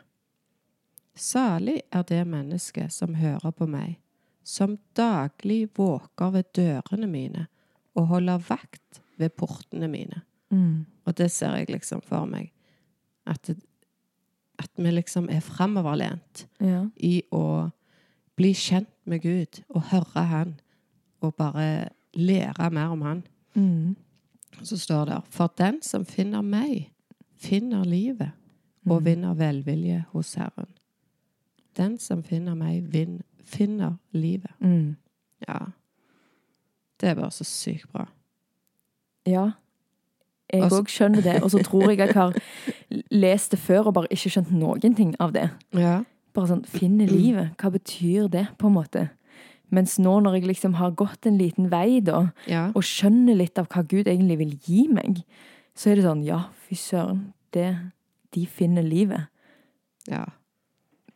Salig 1.19 1.81
er 1.91 2.07
det 2.07 2.23
mennesket 2.23 2.95
som 2.95 3.19
hører 3.19 3.51
på 3.51 3.67
meg, 3.67 3.99
som 4.47 4.79
daglig 4.95 5.73
våker 5.75 6.31
ved 6.39 6.55
dørene 6.55 7.11
mine 7.11 7.49
og 7.99 8.07
holder 8.15 8.47
vakt 8.47 9.03
ved 9.19 9.35
portene 9.35 9.91
mine. 9.91 10.23
Mm. 10.55 10.87
Og 11.05 11.19
det 11.19 11.33
ser 11.35 11.59
jeg 11.59 11.75
liksom 11.75 12.07
for 12.07 12.31
meg. 12.31 12.53
At, 13.31 13.51
at 14.59 14.71
vi 14.77 14.91
liksom 14.91 15.29
er 15.31 15.41
framoverlent 15.41 16.47
Ja. 16.61 16.85
i 16.97 17.23
å 17.33 17.71
bli 18.37 18.53
kjent 18.55 18.89
med 19.07 19.23
Gud 19.23 19.63
og 19.69 19.83
høre 19.93 20.25
Han, 20.27 20.55
og 21.21 21.35
bare 21.37 21.89
lære 22.15 22.71
mer 22.73 22.89
om 22.93 23.03
Han. 23.03 23.23
Mm. 23.55 23.97
Så 24.63 24.77
står 24.79 25.05
det 25.05 25.21
For 25.31 25.53
den 25.59 25.83
som 25.83 26.05
finner 26.05 26.43
meg, 26.43 26.91
finner 27.39 27.85
livet 27.85 28.33
og 28.87 29.03
Mm. 29.03 29.05
vinner 29.05 29.35
velvilje 29.35 30.05
hos 30.13 30.35
Herren. 30.35 30.69
Den 31.77 31.99
som 31.99 32.23
finner 32.23 32.55
meg, 32.55 32.83
vin, 32.93 33.23
finner 33.45 33.97
livet. 34.13 34.51
Mm. 34.61 34.97
Ja. 35.49 35.59
Det 37.01 37.09
er 37.09 37.15
bare 37.15 37.31
så 37.31 37.45
sykt 37.45 37.93
bra. 37.93 38.07
Ja. 39.27 39.51
Jeg 40.53 40.63
Altså- 40.63 40.81
òg 40.83 40.89
skjønner 40.89 41.23
det. 41.23 41.43
Og 41.43 41.51
så 41.51 41.63
tror 41.63 41.89
jeg 41.91 41.99
jeg 41.99 42.15
har 42.15 42.33
lest 43.11 43.51
det 43.51 43.59
før 43.61 43.87
og 43.87 43.95
bare 43.95 44.09
ikke 44.11 44.31
skjønt 44.31 44.51
noen 44.53 44.95
ting 44.97 45.15
av 45.21 45.33
det. 45.33 45.51
Ja. 45.75 46.03
Bare 46.35 46.47
sånn 46.49 46.65
finne 46.67 47.07
livet. 47.07 47.57
Hva 47.57 47.71
betyr 47.71 48.29
det, 48.31 48.49
på 48.59 48.67
en 48.67 48.75
måte? 48.75 49.11
Mens 49.71 49.99
nå 49.99 50.21
når 50.23 50.35
jeg 50.41 50.47
liksom 50.49 50.75
har 50.75 50.91
gått 50.91 51.27
en 51.27 51.39
liten 51.39 51.69
vei, 51.71 52.01
da, 52.01 52.33
Ja. 52.47 52.73
og 52.75 52.83
skjønner 52.83 53.37
litt 53.37 53.59
av 53.59 53.69
hva 53.69 53.87
Gud 53.87 54.07
egentlig 54.07 54.39
vil 54.39 54.59
gi 54.59 54.89
meg, 54.89 55.23
så 55.77 55.91
er 55.93 55.95
det 55.97 56.05
sånn 56.05 56.25
ja, 56.25 56.45
fy 56.69 56.75
søren, 56.75 57.33
det 57.53 57.77
De 58.33 58.47
finner 58.47 58.83
livet. 58.83 59.27
ja. 60.09 60.25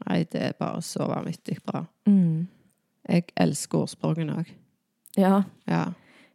Nei, 0.07 0.25
det 0.25 0.43
er 0.43 0.53
bare 0.59 0.81
så 0.83 1.07
vanvittig 1.09 1.59
bra. 1.65 1.87
Mm. 2.07 2.47
Jeg 3.09 3.25
elsker 3.37 3.79
ordspråkene 3.79 4.35
òg. 4.37 4.47
Ja. 5.17 5.45
Ja. 5.67 5.93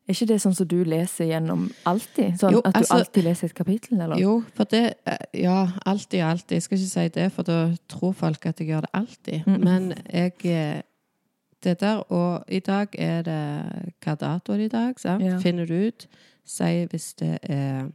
Er 0.09 0.15
ikke 0.15 0.25
det 0.31 0.39
sånn 0.41 0.55
som 0.57 0.65
du 0.67 0.79
leser 0.89 1.27
gjennom 1.29 1.67
alltid? 1.85 2.33
Sånn 2.41 2.51
Jo, 2.55 2.61
at 2.65 2.73
du 2.73 2.79
altså- 2.79 2.95
alltid 2.95 3.23
leser 3.27 3.45
et 3.45 3.53
kapittel, 3.53 3.99
eller? 4.01 4.17
Jo, 4.17 4.43
for 4.55 4.63
det 4.65 4.95
eh, 5.05 5.17
Ja, 5.43 5.67
alltid 5.85 6.23
alltid. 6.25 6.55
Jeg 6.57 6.63
skal 6.63 6.77
ikke 6.79 6.87
si 6.89 7.07
det, 7.09 7.31
for 7.31 7.43
da 7.43 7.75
tror 7.87 8.13
folk 8.13 8.45
at 8.49 8.57
jeg 8.59 8.67
gjør 8.71 8.81
det 8.81 8.89
alltid. 8.93 9.43
Mm. 9.45 9.63
Men 9.63 9.93
jeg 10.13 10.33
eh, 10.45 10.81
Det 11.61 11.79
der, 11.79 11.97
og 12.11 12.43
i 12.47 12.59
dag 12.59 12.87
er 12.97 13.21
det 13.21 13.93
Hva 14.01 14.15
dato 14.17 14.53
det 14.57 14.65
i 14.65 14.67
dag? 14.77 14.99
sant? 14.99 15.21
Ja. 15.23 15.37
Finner 15.39 15.65
du 15.67 15.87
ut. 15.87 16.07
Si 16.45 16.85
hvis 16.85 17.13
det 17.19 17.39
er 17.43 17.91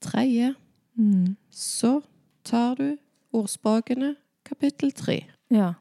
tredje, 0.00 0.54
Mm. 0.98 1.36
så 1.50 2.02
tar 2.44 2.74
du 2.74 2.96
ordspråkene 3.32 4.16
kapittel 4.44 4.90
tre. 4.92 5.24
Ja. 5.50 5.72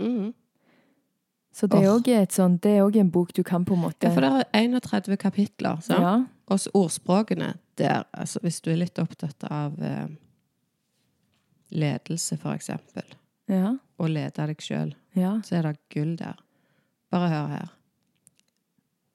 Mhm. 0.00 0.34
Så 1.56 1.66
det 1.72 1.78
er 1.80 1.88
òg 1.88 2.08
også 2.12 2.98
en 3.00 3.10
bok 3.10 3.30
du 3.32 3.42
kan 3.46 3.64
på 3.64 3.72
en 3.74 3.80
måte 3.86 4.04
Ja, 4.04 4.12
for 4.12 4.20
det 4.20 4.30
er 4.52 4.66
31 4.68 5.16
kapitler. 5.16 5.78
Så. 5.80 5.96
Ja. 5.96 6.14
Og 6.52 6.60
så 6.60 6.70
ordspråkene 6.76 7.54
der, 7.80 8.04
altså 8.12 8.40
hvis 8.44 8.60
du 8.60 8.70
er 8.70 8.76
litt 8.82 8.98
opptatt 9.00 9.44
av 9.48 9.78
eh, 9.82 10.08
ledelse, 11.72 12.36
for 12.40 12.52
eksempel, 12.54 13.04
Ja. 13.48 13.76
og 13.98 14.10
lede 14.10 14.46
deg 14.46 14.56
sjøl, 14.60 14.94
Ja. 15.14 15.40
så 15.42 15.56
er 15.58 15.62
det 15.62 15.78
gull 15.90 16.16
der. 16.16 16.36
Bare 17.10 17.28
hør 17.28 17.48
her. 17.48 17.68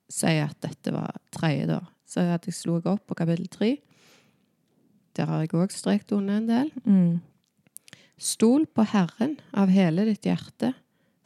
Si 0.10 0.27
at 0.27 0.58
dette 0.62 0.91
var 0.91 1.15
tredje, 1.32 1.67
da. 1.67 1.80
Så 2.06 2.19
at 2.34 2.45
jeg 2.45 2.54
slo 2.54 2.82
opp 2.84 3.06
på 3.08 3.15
kapittel 3.15 3.47
tre. 3.47 3.77
Der 5.15 5.25
har 5.25 5.39
jeg 5.41 5.49
òg 5.54 5.71
strekt 5.71 6.12
under 6.12 6.38
en 6.38 6.47
del. 6.47 6.71
Mm. 6.86 7.21
Stol 8.17 8.65
på 8.65 8.84
Herren 8.86 9.38
av 9.54 9.69
hele 9.69 10.06
ditt 10.06 10.21
hjerte. 10.23 10.73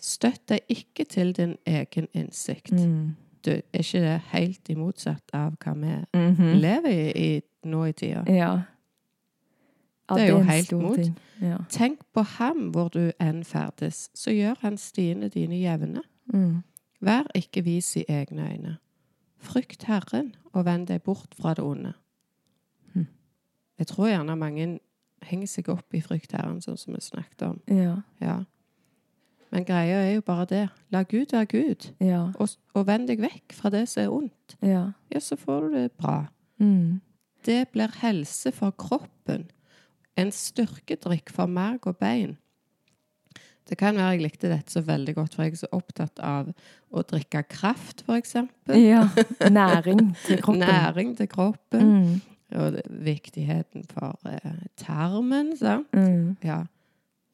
Støtt 0.05 0.43
deg 0.51 0.59
ikke 0.69 1.05
til 1.09 1.31
din 1.33 1.55
egen 1.65 2.07
innsikt. 2.13 2.71
Mm. 2.77 3.15
Du, 3.45 3.51
er 3.51 3.79
ikke 3.81 4.01
det 4.03 4.21
helt 4.31 4.69
i 4.69 4.75
motsatt 4.77 5.33
av 5.33 5.55
hva 5.63 5.73
vi 5.73 5.95
Mhm. 6.17 6.53
lever 6.61 6.89
i, 6.89 7.35
i 7.37 7.41
nå 7.65 7.83
i 7.85 7.91
tida? 7.91 8.23
Ja. 8.29 8.61
Ja, 10.09 10.15
Det 10.15 10.23
er 10.23 10.27
jo 10.29 10.39
helt 10.45 10.71
mot. 10.71 10.99
Ja. 11.41 11.57
Tenk 11.69 11.99
på 12.13 12.21
ham 12.21 12.69
hvor 12.71 12.89
du 12.93 13.11
enn 13.19 13.43
ferdes, 13.43 14.09
så 14.13 14.31
gjør 14.31 14.55
han 14.61 14.77
stiene 14.77 15.29
dine 15.29 15.57
jevne. 15.59 16.03
Mm. 16.33 16.61
Vær 17.01 17.25
ikke 17.35 17.63
vis 17.63 17.95
i 17.97 18.05
egne 18.09 18.45
øyne. 18.51 18.77
Frykt 19.39 19.83
Herren, 19.83 20.35
og 20.53 20.65
vend 20.65 20.87
deg 20.87 21.01
bort 21.03 21.33
fra 21.39 21.53
det 21.53 21.63
onde. 21.63 21.93
Mm. 22.93 23.07
Jeg 23.79 23.87
tror 23.87 24.07
gjerne 24.07 24.35
mange 24.37 24.79
henger 25.23 25.47
seg 25.47 25.69
opp 25.69 25.93
i 25.93 26.01
frykt 26.01 26.31
Herren, 26.31 26.61
sånn 26.61 26.77
som 26.77 26.93
vi 26.93 27.01
snakket 27.01 27.41
om. 27.41 27.59
Ja. 27.67 27.95
Ja. 28.21 28.43
Men 29.51 29.65
greia 29.67 29.99
er 30.03 30.13
jo 30.15 30.21
bare 30.25 30.45
det. 30.49 30.63
La 30.91 31.03
Gud 31.03 31.31
være 31.31 31.45
Gud, 31.45 31.89
Ja. 32.01 32.23
og, 32.39 32.49
og 32.73 32.87
vend 32.87 33.07
deg 33.07 33.21
vekk 33.21 33.53
fra 33.53 33.69
det 33.69 33.85
som 33.89 34.03
er 34.03 34.13
ondt. 34.13 34.55
Ja. 34.61 34.85
Ja, 35.13 35.19
så 35.19 35.35
får 35.39 35.61
du 35.67 35.75
det 35.77 35.91
bra. 35.99 36.25
Mm. 36.59 37.01
det 37.45 37.67
blir 37.73 37.91
helse 38.01 38.51
for 38.55 38.71
kroppen. 38.71 39.45
En 40.17 40.31
styrkedrikk 40.31 41.29
for 41.29 41.45
merg 41.51 41.85
og 41.87 41.97
bein. 41.99 42.37
Det 43.69 43.77
kan 43.77 43.95
være 43.97 44.11
jeg 44.15 44.21
likte 44.21 44.49
dette 44.49 44.71
så 44.71 44.81
veldig 44.85 45.15
godt, 45.15 45.35
for 45.35 45.43
jeg 45.43 45.51
er 45.55 45.59
så 45.63 45.67
opptatt 45.73 46.19
av 46.21 46.51
å 46.93 47.01
drikke 47.03 47.43
kraft, 47.49 48.03
f.eks. 48.05 48.35
Ja. 48.77 49.07
Næring 49.49 50.15
til 50.25 50.41
kroppen. 50.41 50.61
Næring 50.61 51.15
til 51.17 51.27
kroppen. 51.27 51.91
Mm. 51.91 52.21
Og 52.61 52.77
viktigheten 53.03 53.83
for 53.89 54.19
eh, 54.29 54.59
tarmen. 54.77 55.55
Sant? 55.57 55.89
Mm. 55.97 56.35
Ja. 56.45 56.63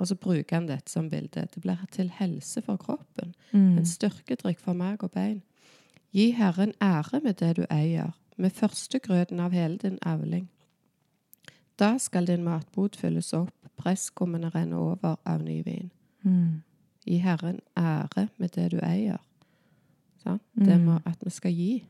Og 0.02 0.08
så 0.08 0.16
bruker 0.18 0.56
han 0.56 0.66
dette 0.66 0.90
som 0.90 1.10
bilde. 1.10 1.44
Det 1.54 1.62
blir 1.62 1.82
til 1.94 2.10
helse 2.18 2.62
for 2.66 2.80
kroppen. 2.82 3.36
Mm. 3.52 3.78
En 3.78 3.86
styrkedrikk 3.86 4.60
for 4.60 4.74
mag 4.74 5.04
og 5.06 5.12
bein. 5.14 5.44
Gi 6.12 6.32
Herren 6.34 6.74
ære 6.82 7.20
med 7.24 7.38
det 7.40 7.56
du 7.58 7.66
eier, 7.70 8.16
med 8.38 8.50
førstegrøten 8.50 9.40
av 9.40 9.54
hele 9.54 9.78
din 9.78 10.00
avling. 10.02 10.50
Da 11.80 11.98
skal 11.98 12.28
din 12.28 12.44
matbod 12.44 12.98
fylles 12.98 13.30
opp, 13.34 13.54
presskummene 13.78 14.50
renne 14.50 14.76
over 14.76 15.20
av 15.26 15.44
ny 15.46 15.62
vin. 15.66 15.92
Mm. 16.22 16.64
Gi 17.06 17.22
Herren 17.22 17.60
ære 17.78 18.28
med 18.38 18.50
det 18.58 18.72
du 18.72 18.80
eier. 18.82 19.22
Sant? 20.24 20.42
Det 20.56 20.82
må 20.82 20.98
at 21.06 21.22
vi 21.22 21.30
skal 21.30 21.54
gi 21.54 21.86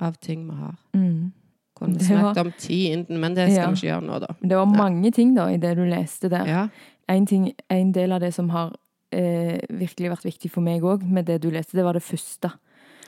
av 0.00 0.20
ting 0.20 0.44
vi 0.44 0.56
har. 0.56 0.76
Mm. 0.92 1.32
Kunne 1.80 1.98
Det 1.98 2.22
var- 2.22 2.38
om 2.38 2.52
ti 2.58 2.92
innen, 2.92 3.18
men 3.20 3.34
det 3.34 3.50
skal 3.52 3.62
Ja. 3.64 3.70
vi 3.70 3.74
ikke 3.76 3.88
gjøre 4.00 4.06
nå, 4.06 4.20
da. 4.20 4.26
Det 4.42 4.56
var 4.56 4.66
mange 4.66 5.10
ting 5.12 5.34
da 5.34 5.46
i 5.48 5.56
det 5.56 5.76
du 5.76 5.82
leste 5.84 6.28
der. 6.30 6.46
Ja. 6.46 6.68
En, 7.08 7.26
ting, 7.26 7.52
en 7.70 7.92
del 7.92 8.12
av 8.12 8.20
det 8.20 8.34
som 8.34 8.48
har 8.50 8.76
eh, 9.12 9.58
virkelig 9.70 10.08
vært 10.10 10.22
viktig 10.24 10.50
for 10.50 10.60
meg 10.60 10.82
òg, 10.82 11.02
med 11.02 11.26
det 11.26 11.40
du 11.42 11.50
leste, 11.50 11.72
det 11.72 11.82
var 11.84 11.92
det 11.94 12.02
første. 12.02 12.52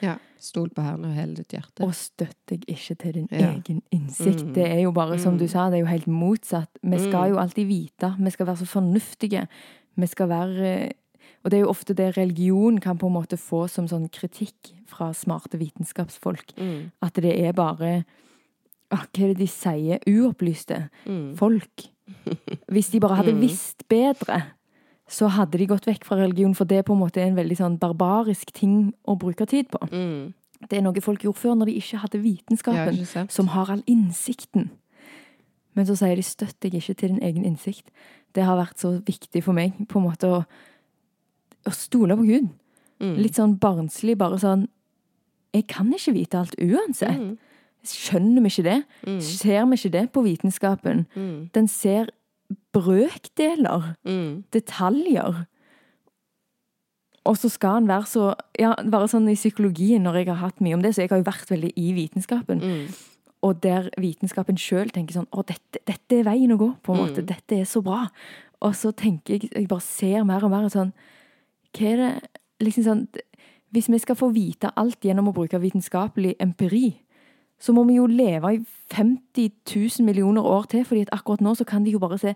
ja. 0.03 0.17
Stol 0.41 0.69
på 0.71 0.83
Herren 0.83 1.05
og 1.05 1.15
hele 1.15 1.35
ditt 1.37 1.51
hjerte. 1.53 1.85
Og 1.85 1.93
støtt 1.95 2.35
deg 2.49 2.65
ikke 2.67 2.99
til 2.99 3.13
din 3.13 3.29
Ja. 3.31 3.53
egen 3.53 3.81
innsikt. 3.93 4.43
Mm. 4.49 4.53
Det 4.55 4.67
er 4.73 4.81
jo 4.83 4.91
bare, 4.91 5.17
som 5.21 5.39
du 5.39 5.45
Mm. 5.45 5.49
sa, 5.51 5.71
det 5.71 5.77
er 5.79 5.85
jo 5.85 5.87
helt 5.87 6.07
motsatt. 6.09 6.67
Vi 6.83 6.99
skal 6.99 7.29
Mm. 7.31 7.35
jo 7.35 7.37
alltid 7.39 7.67
vite. 7.69 8.17
Vi 8.19 8.31
skal 8.31 8.47
være 8.47 8.57
så 8.57 8.67
fornuftige. 8.67 9.47
Vi 9.97 10.07
skal 10.07 10.29
være 10.29 10.93
Og 11.45 11.51
det 11.51 11.57
er 11.59 11.63
jo 11.63 11.69
ofte 11.71 11.95
det 11.95 12.17
religion 12.17 12.79
kan 12.79 12.97
på 12.99 13.07
en 13.07 13.13
måte 13.15 13.37
få 13.37 13.69
som 13.69 13.87
sånn 13.87 14.09
kritikk 14.11 14.73
fra 14.87 15.13
smarte 15.13 15.59
vitenskapsfolk. 15.59 16.53
Mm. 16.57 16.91
At 17.03 17.15
det 17.15 17.41
er 17.41 17.53
bare 17.53 18.05
Hva 18.93 19.07
er 19.25 19.29
det 19.33 19.39
de 19.39 19.47
sier? 19.49 19.99
Uopplyste 20.07 20.89
Mm. 21.07 21.35
folk. 21.37 21.87
Hvis 22.71 22.91
de 22.93 23.01
bare 23.01 23.17
hadde 23.17 23.33
Mm. 23.33 23.41
visst 23.41 23.89
bedre, 23.89 24.43
så 25.09 25.29
hadde 25.29 25.59
de 25.59 25.67
gått 25.67 25.87
vekk 25.87 26.05
fra 26.05 26.17
religion, 26.17 26.55
for 26.55 26.65
det 26.65 26.79
er 26.79 26.83
på 26.83 26.93
en 26.93 27.01
måte 27.01 27.19
en 27.25 27.35
veldig 27.37 27.57
sånn 27.57 27.79
barbarisk 27.79 28.53
ting 28.53 28.93
å 29.09 29.17
bruke 29.19 29.47
tid 29.47 29.71
på. 29.71 29.79
Mm. 29.91 30.35
Det 30.69 30.79
er 30.79 30.83
noe 30.83 31.01
folk 31.01 31.23
gjorde 31.23 31.39
før, 31.39 31.57
når 31.59 31.67
de 31.67 31.81
ikke 31.81 31.99
hadde 31.99 32.23
vitenskapen, 32.23 32.95
ikke 33.01 33.31
som 33.31 33.47
har 33.49 33.71
all 33.71 33.83
innsikten. 33.87 34.71
Men 35.75 35.87
så 35.87 35.97
sier 35.97 36.15
de 36.17 36.23
'støtt 36.23 36.61
deg 36.61 36.75
ikke 36.75 36.95
til 36.97 37.09
din 37.09 37.23
egen 37.23 37.45
innsikt'. 37.45 37.89
Det 38.35 38.45
har 38.45 38.57
vært 38.57 38.77
så 38.79 39.03
viktig 39.03 39.43
for 39.43 39.53
meg, 39.53 39.73
på 39.89 39.97
en 39.99 40.05
måte, 40.11 40.25
å, 40.29 40.45
å 41.67 41.71
stole 41.73 42.17
på 42.17 42.27
Gud. 42.27 42.49
Mm. 43.01 43.17
Litt 43.17 43.35
sånn 43.35 43.59
barnslig, 43.59 44.17
bare 44.19 44.39
sånn 44.39 44.69
Jeg 45.55 45.67
kan 45.67 45.93
ikke 45.93 46.13
vite 46.15 46.39
alt 46.39 46.55
uansett. 46.59 47.19
Mm. 47.19 47.39
Skjønner 47.85 48.43
vi 48.45 48.49
ikke 48.53 48.65
det? 48.69 48.85
Mm. 49.07 49.21
Ser 49.21 49.65
vi 49.67 49.77
ikke 49.81 49.93
det 49.93 50.05
på 50.15 50.23
vitenskapen? 50.23 51.07
Mm. 51.17 51.51
Den 51.55 51.69
ser 51.69 52.07
brøkdeler, 52.73 53.95
Mm. 54.05 54.45
detaljer. 54.53 55.47
Og 57.25 57.37
så 57.39 57.49
skal 57.49 57.71
han 57.79 57.87
være 57.89 58.07
så 58.07 58.35
Ja, 58.59 58.75
bare 58.91 59.09
sånn 59.09 59.29
i 59.31 59.35
psykologien, 59.35 60.03
når 60.03 60.15
jeg 60.15 60.27
har 60.27 60.35
hatt 60.37 60.61
mye 60.61 60.75
om 60.75 60.83
det, 60.83 60.95
så 60.95 61.03
jeg 61.03 61.11
har 61.11 61.19
jo 61.19 61.25
vært 61.31 61.49
veldig 61.51 61.73
i 61.77 61.93
vitenskapen. 61.93 62.61
Mm. 62.61 62.95
Og 63.43 63.61
der 63.61 63.91
vitenskapen 63.99 64.57
sjøl 64.57 64.91
tenker 64.91 65.15
sånn 65.15 65.29
Å, 65.33 65.45
dette, 65.47 65.79
dette 65.87 66.19
er 66.19 66.25
veien 66.25 66.53
å 66.53 66.59
gå, 66.59 66.77
på 66.83 66.95
en 66.95 67.01
måte. 67.07 67.23
Mm. 67.23 67.27
Dette 67.27 67.61
er 67.61 67.65
så 67.65 67.83
bra. 67.83 68.09
Og 68.61 68.75
så 68.75 68.93
tenker 68.95 69.39
jeg 69.41 69.51
Jeg 69.53 69.69
bare 69.69 69.81
ser 69.81 70.25
mer 70.25 70.45
og 70.45 70.51
mer 70.51 70.69
sånn 70.69 70.93
Hva 71.75 71.87
er 71.93 71.97
det 71.97 72.29
Liksom 72.63 72.85
sånn 72.85 73.09
Hvis 73.73 73.89
vi 73.89 73.99
skal 73.99 74.15
få 74.17 74.33
vite 74.33 74.71
alt 74.77 75.01
gjennom 75.01 75.29
å 75.29 75.35
bruke 75.35 75.59
vitenskapelig 75.59 76.37
empiri, 76.39 77.01
så 77.63 77.73
må 77.77 77.85
vi 77.87 78.01
jo 78.01 78.09
leve 78.11 78.57
i 78.57 78.61
50 78.93 79.53
000 79.71 80.07
millioner 80.07 80.43
år 80.43 80.67
til, 80.73 80.83
fordi 80.85 81.05
at 81.07 81.13
akkurat 81.15 81.45
nå 81.45 81.55
så 81.57 81.67
kan 81.69 81.85
de 81.87 81.95
jo 81.95 82.01
bare 82.03 82.19
se 82.19 82.33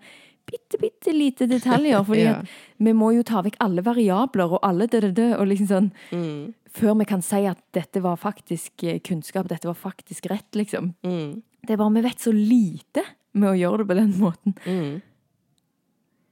bitte, 0.46 0.78
bitte 0.78 1.10
lite 1.12 1.48
detaljer. 1.50 2.04
Fordi 2.06 2.22
Ja. 2.28 2.36
at 2.38 2.52
vi 2.78 2.92
må 2.94 3.10
jo 3.16 3.24
ta 3.26 3.42
vekk 3.42 3.58
alle 3.60 3.82
variabler 3.82 4.54
og 4.54 4.62
alle 4.62 4.86
det, 4.86 5.02
og 5.34 5.46
liksom 5.50 5.66
sånn 5.72 5.90
Mm. 6.12 6.54
Før 6.76 6.98
vi 6.98 7.04
kan 7.08 7.22
si 7.24 7.38
at 7.48 7.58
dette 7.72 8.02
var 8.04 8.18
faktisk 8.20 8.84
eh, 8.84 8.98
kunnskap, 9.00 9.48
dette 9.48 9.64
var 9.66 9.74
faktisk 9.74 10.26
rett, 10.28 10.50
liksom. 10.54 10.90
Mm. 11.02 11.42
Det 11.66 11.72
er 11.72 11.78
bare 11.80 11.94
vi 11.94 12.02
vet 12.04 12.20
så 12.20 12.32
lite 12.36 13.02
med 13.32 13.48
å 13.48 13.56
gjøre 13.56 13.78
det 13.78 13.86
på 13.88 13.96
den 13.96 14.12
måten. 14.20 14.54
Mm. 14.66 15.00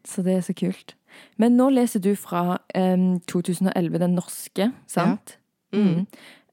Så 0.04 0.22
det 0.22 0.36
er 0.36 0.42
så 0.44 0.52
kult. 0.52 0.94
Men 1.40 1.56
nå 1.56 1.70
leser 1.72 2.02
du 2.04 2.12
fra 2.18 2.58
um, 2.76 3.20
2011, 3.30 3.98
den 4.02 4.14
norske, 4.18 4.70
sant? 4.86 5.38
Mm. 5.72 6.04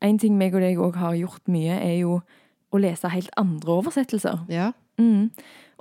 En 0.01 0.17
ting 0.17 0.37
meg 0.37 0.55
og 0.55 0.61
deg 0.63 0.79
òg 0.81 0.95
har 1.01 1.17
gjort 1.19 1.47
mye, 1.51 1.77
er 1.77 1.99
jo 2.01 2.21
å 2.71 2.79
lese 2.81 3.09
helt 3.11 3.29
andre 3.37 3.75
oversettelser. 3.81 4.45
Ja. 4.49 4.71
Mm. 4.97 5.29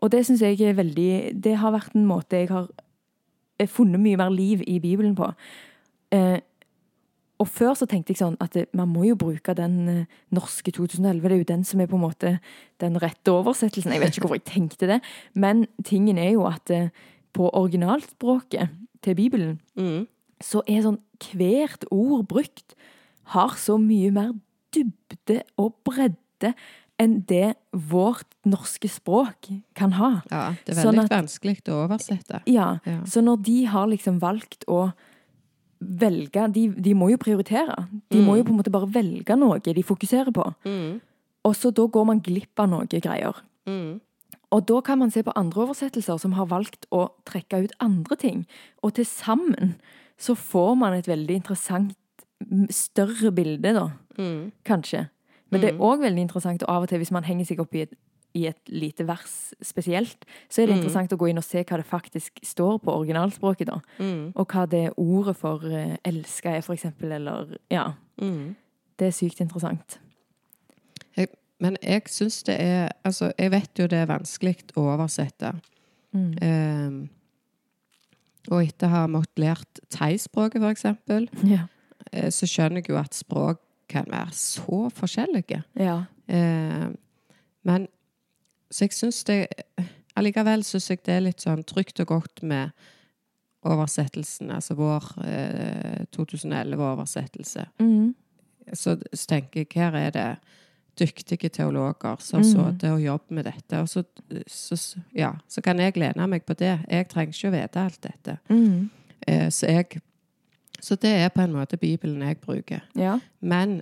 Og 0.02 0.12
det 0.12 0.24
syns 0.26 0.40
jeg 0.42 0.60
er 0.64 0.76
veldig 0.78 1.40
Det 1.44 1.56
har 1.60 1.72
vært 1.74 1.94
en 1.94 2.06
måte 2.08 2.38
jeg 2.40 2.48
har 2.48 2.68
eh, 3.60 3.68
funnet 3.68 4.00
mye 4.00 4.16
mer 4.16 4.30
liv 4.32 4.62
i 4.66 4.78
Bibelen 4.80 5.14
på. 5.18 5.28
Eh, 6.12 6.38
og 7.40 7.48
før 7.48 7.72
så 7.78 7.86
tenkte 7.88 8.12
jeg 8.12 8.20
sånn 8.20 8.36
at 8.44 8.56
man 8.76 8.90
må 8.92 9.06
jo 9.08 9.16
bruke 9.16 9.54
den 9.56 9.76
eh, 9.88 10.18
norske 10.36 10.72
2011. 10.76 11.22
Det 11.22 11.32
er 11.32 11.40
jo 11.40 11.48
den 11.48 11.64
som 11.64 11.80
er 11.80 11.88
på 11.88 11.96
en 11.96 12.04
måte 12.04 12.34
den 12.82 12.98
rette 13.00 13.32
oversettelsen. 13.32 13.94
Jeg 13.96 14.02
vet 14.02 14.12
ikke 14.16 14.26
hvorfor 14.26 14.40
jeg 14.40 14.48
tenkte 14.50 14.88
det, 14.90 15.00
men 15.34 15.64
tingen 15.86 16.20
er 16.20 16.34
jo 16.34 16.44
at 16.48 16.72
eh, 16.74 16.90
på 17.32 17.48
originalspråket 17.56 18.68
til 19.04 19.14
Bibelen 19.16 19.60
Mm. 19.78 20.06
så 20.42 20.60
er 20.68 20.82
sånn 20.84 20.98
hvert 21.32 21.84
ord 21.90 22.26
brukt 22.28 22.74
har 23.34 23.56
så 23.60 23.76
mye 23.80 24.10
mer 24.14 24.32
dybde 24.74 25.42
og 25.58 25.74
bredde 25.86 26.54
enn 27.00 27.20
det 27.28 27.54
vårt 27.72 28.28
norske 28.44 28.88
språk 28.92 29.48
kan 29.78 29.94
ha. 29.96 30.10
ja. 30.30 30.42
Det 30.66 30.76
er 30.76 30.82
Sånn 30.82 30.98
veldig 30.98 31.04
at- 31.10 31.16
vanskelig 31.24 31.62
å 31.72 31.78
oversette. 31.86 32.42
Ja, 32.46 32.78
Ja. 32.86 33.00
Så 33.08 33.22
når 33.24 33.42
de 33.42 33.64
har 33.72 33.86
liksom 33.88 34.18
valgt 34.20 34.64
å 34.68 34.92
velge 35.80 36.52
De, 36.52 36.68
de 36.68 36.92
må 36.94 37.08
jo 37.10 37.16
prioritere. 37.16 37.88
De 38.12 38.20
må 38.20 38.36
jo 38.36 38.44
på 38.44 38.52
en 38.52 38.58
måte 38.58 38.72
bare 38.72 38.88
velge 38.92 39.36
noe 39.38 39.58
de 39.64 39.82
fokuserer 39.82 40.30
på. 40.36 40.44
Mm. 40.66 41.00
Og 41.48 41.54
så 41.56 41.70
da 41.72 41.86
går 41.88 42.04
man 42.06 42.20
glipp 42.20 42.60
av 42.60 42.68
noe 42.68 42.84
greier. 42.86 43.34
Mm. 43.66 44.00
Og 44.52 44.66
da 44.66 44.80
kan 44.84 44.98
man 44.98 45.10
se 45.10 45.22
på 45.22 45.32
andre 45.38 45.62
oversettelser 45.64 46.18
som 46.20 46.32
har 46.36 46.46
valgt 46.50 46.84
å 46.92 47.06
trekke 47.24 47.62
ut 47.64 47.72
andre 47.80 48.16
ting. 48.20 48.46
Og 48.84 48.92
til 48.98 49.06
sammen 49.08 49.76
så 50.20 50.34
får 50.36 50.76
man 50.76 50.92
et 50.98 51.06
veldig 51.08 51.38
interessant, 51.40 51.94
større 52.70 53.32
bilde, 53.32 53.72
da. 53.74 53.88
Mm. 54.18 54.52
Kanskje. 54.64 55.08
Men 55.50 55.60
det 55.60 55.68
er 55.70 55.74
Mm. 55.74 55.80
òg 55.80 56.00
veldig 56.00 56.18
interessant, 56.20 56.62
og 56.62 56.68
av 56.70 56.82
og 56.82 56.88
til 56.88 56.98
hvis 56.98 57.10
man 57.10 57.24
henger 57.24 57.44
seg 57.46 57.60
opp 57.60 57.74
i 57.74 57.80
et, 57.82 57.94
i 58.34 58.46
et 58.46 58.68
lite 58.68 59.04
vers 59.06 59.52
spesielt, 59.62 60.24
så 60.48 60.62
er 60.62 60.66
det 60.66 60.74
Mm. 60.76 60.78
interessant 60.82 61.12
å 61.12 61.16
gå 61.18 61.28
inn 61.30 61.38
og 61.38 61.44
se 61.44 61.64
hva 61.64 61.76
det 61.76 61.86
faktisk 61.86 62.38
står 62.44 62.78
på 62.80 62.92
originalspråket, 62.94 63.66
da. 63.66 63.80
Mm. 63.98 64.32
Og 64.36 64.46
hva 64.48 64.66
det 64.68 64.92
ordet 64.96 65.36
for 65.36 65.58
uh, 65.64 65.96
elska 66.04 66.56
er, 66.56 66.60
for 66.60 66.74
eksempel, 66.74 67.12
eller 67.12 67.56
Ja. 67.70 67.92
Mm. 68.20 68.54
Det 68.98 69.06
er 69.08 69.10
sykt 69.10 69.40
interessant. 69.40 69.98
Men 71.62 71.76
jeg 71.82 72.02
syns 72.08 72.42
det 72.44 72.56
er 72.58 72.88
Altså, 73.04 73.32
jeg 73.38 73.50
vet 73.50 73.74
jo 73.78 73.86
det 73.86 73.98
er 73.98 74.06
vanskelig 74.06 74.56
å 74.76 74.80
oversette. 74.96 75.60
Mm. 76.14 76.38
Um, 76.42 77.10
og 78.50 78.62
etter 78.64 78.86
å 78.86 78.90
ha 78.90 79.06
måttet 79.06 79.36
lært 79.36 79.80
thaispråket, 79.90 80.60
for 80.62 80.70
eksempel, 80.70 81.28
Ja. 81.44 81.66
Eh, 82.12 82.30
så 82.30 82.46
skjønner 82.46 82.80
jeg 82.82 82.88
jo 82.90 82.96
at 83.00 83.14
språk 83.14 83.60
kan 83.90 84.06
være 84.10 84.32
så 84.32 84.88
forskjellige. 84.94 85.62
ja. 85.76 86.04
Eh, 86.28 86.88
men 87.64 87.88
Så 88.70 88.84
jeg 88.86 88.92
syns 88.92 89.24
det 89.24 89.48
Allikevel 90.16 90.62
syns 90.64 90.90
jeg 90.90 91.00
det 91.04 91.14
er 91.14 91.20
litt 91.20 91.40
sånn 91.42 91.64
trygt 91.66 92.00
og 92.00 92.06
godt 92.06 92.42
med 92.42 92.70
oversettelsen, 93.66 94.50
altså 94.50 94.74
vår 94.78 95.04
eh, 95.26 96.04
2011-oversettelse. 96.16 97.66
Mm. 97.80 98.14
Så, 98.72 98.96
så 99.12 99.26
tenker 99.28 99.60
jeg 99.64 99.74
her 99.74 99.96
er 99.98 100.10
det 100.14 100.28
dyktige 101.00 101.48
teologer 101.48 102.16
som 102.20 102.42
så 102.44 102.66
Mm. 102.70 102.78
det 102.78 102.90
å 102.90 102.98
jobbe 103.00 103.34
med 103.34 103.44
dette. 103.44 103.80
Og 103.80 103.88
så, 103.88 104.02
så, 104.46 104.98
ja, 105.14 105.32
så 105.48 105.60
kan 105.62 105.78
jeg 105.78 105.96
lene 105.96 106.26
meg 106.28 106.44
på 106.46 106.54
det. 106.54 106.78
Jeg 106.90 107.08
trenger 107.08 107.32
ikke 107.34 107.48
å 107.48 107.54
vite 107.56 107.80
alt 107.84 108.00
dette. 108.02 108.38
Mm. 108.48 108.90
Eh, 109.26 109.48
så, 109.50 109.66
jeg, 109.66 110.00
så 110.82 110.96
det 110.96 111.10
er 111.24 111.28
på 111.28 111.42
en 111.44 111.52
måte 111.52 111.76
Bibelen 111.78 112.22
jeg 112.22 112.38
bruker. 112.40 112.80
Ja. 112.96 113.18
Men 113.40 113.80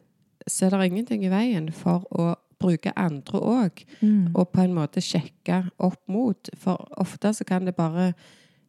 så 0.49 0.67
er 0.67 0.71
det 0.79 0.87
ingenting 0.91 1.25
i 1.25 1.31
veien 1.33 1.73
for 1.73 2.05
å 2.11 2.35
bruke 2.59 2.93
andre 2.97 3.39
òg, 3.41 3.85
Mm. 4.03 4.33
og 4.35 4.51
på 4.53 4.61
en 4.65 4.75
måte 4.75 5.01
sjekke 5.01 5.71
opp 5.79 6.01
mot. 6.09 6.49
For 6.57 6.89
ofte 6.99 7.33
så 7.35 7.45
kan 7.47 7.65
det 7.65 7.77
bare 7.77 8.15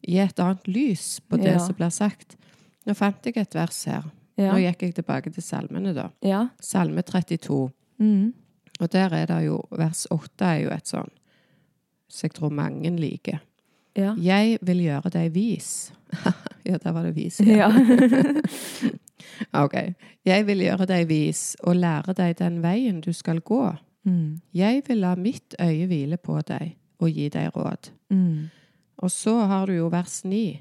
gi 0.06 0.18
et 0.20 0.40
annet 0.40 0.68
lys 0.68 1.20
på 1.30 1.38
det 1.38 1.54
Ja. 1.54 1.58
som 1.60 1.76
blir 1.76 1.90
sagt. 1.90 2.36
Nå 2.86 2.94
fant 2.96 3.24
jeg 3.26 3.38
et 3.38 3.54
vers 3.56 3.84
her. 3.86 4.04
Ja. 4.38 4.54
Nå 4.54 4.60
gikk 4.60 4.82
jeg 4.82 4.96
tilbake 4.96 5.34
til 5.34 5.44
salmene, 5.44 5.94
da. 5.94 6.10
ja. 6.24 6.48
Salme 6.62 7.02
32. 7.02 7.72
Mm. 8.00 8.34
Og 8.80 8.90
der 8.92 9.10
er 9.14 9.26
det 9.26 9.46
jo 9.46 9.64
Vers 9.72 10.06
8 10.12 10.46
er 10.46 10.62
jo 10.64 10.70
et 10.70 10.86
sånn 10.88 11.10
som 12.08 12.28
jeg 12.28 12.34
tror 12.34 12.50
mange 12.50 12.90
liker. 12.96 13.40
Ja. 13.96 14.14
Jeg 14.16 14.60
vil 14.62 14.78
gjøre 14.86 15.10
deg 15.12 15.34
vis. 15.34 15.92
ja, 16.70 16.80
der 16.82 16.96
var 16.96 17.08
det 17.08 17.16
vis. 17.18 17.42
Ja. 17.60 17.72
Ok. 19.56 19.76
Jeg 20.28 20.46
vil 20.48 20.64
gjøre 20.66 20.86
deg 20.90 21.06
vis 21.08 21.54
og 21.64 21.78
lære 21.80 22.16
deg 22.18 22.38
den 22.40 22.58
veien 22.64 23.00
du 23.04 23.12
skal 23.16 23.40
gå. 23.46 23.62
Mm. 24.08 24.40
Jeg 24.56 24.82
vil 24.88 25.00
la 25.04 25.14
mitt 25.16 25.56
øye 25.62 25.88
hvile 25.88 26.18
på 26.18 26.40
deg 26.48 26.74
og 27.00 27.12
gi 27.14 27.28
deg 27.32 27.56
råd. 27.56 27.92
Mm. 28.12 28.50
Og 29.00 29.12
så 29.12 29.36
har 29.48 29.68
du 29.68 29.78
jo 29.78 29.88
vers 29.92 30.22
ni, 30.28 30.60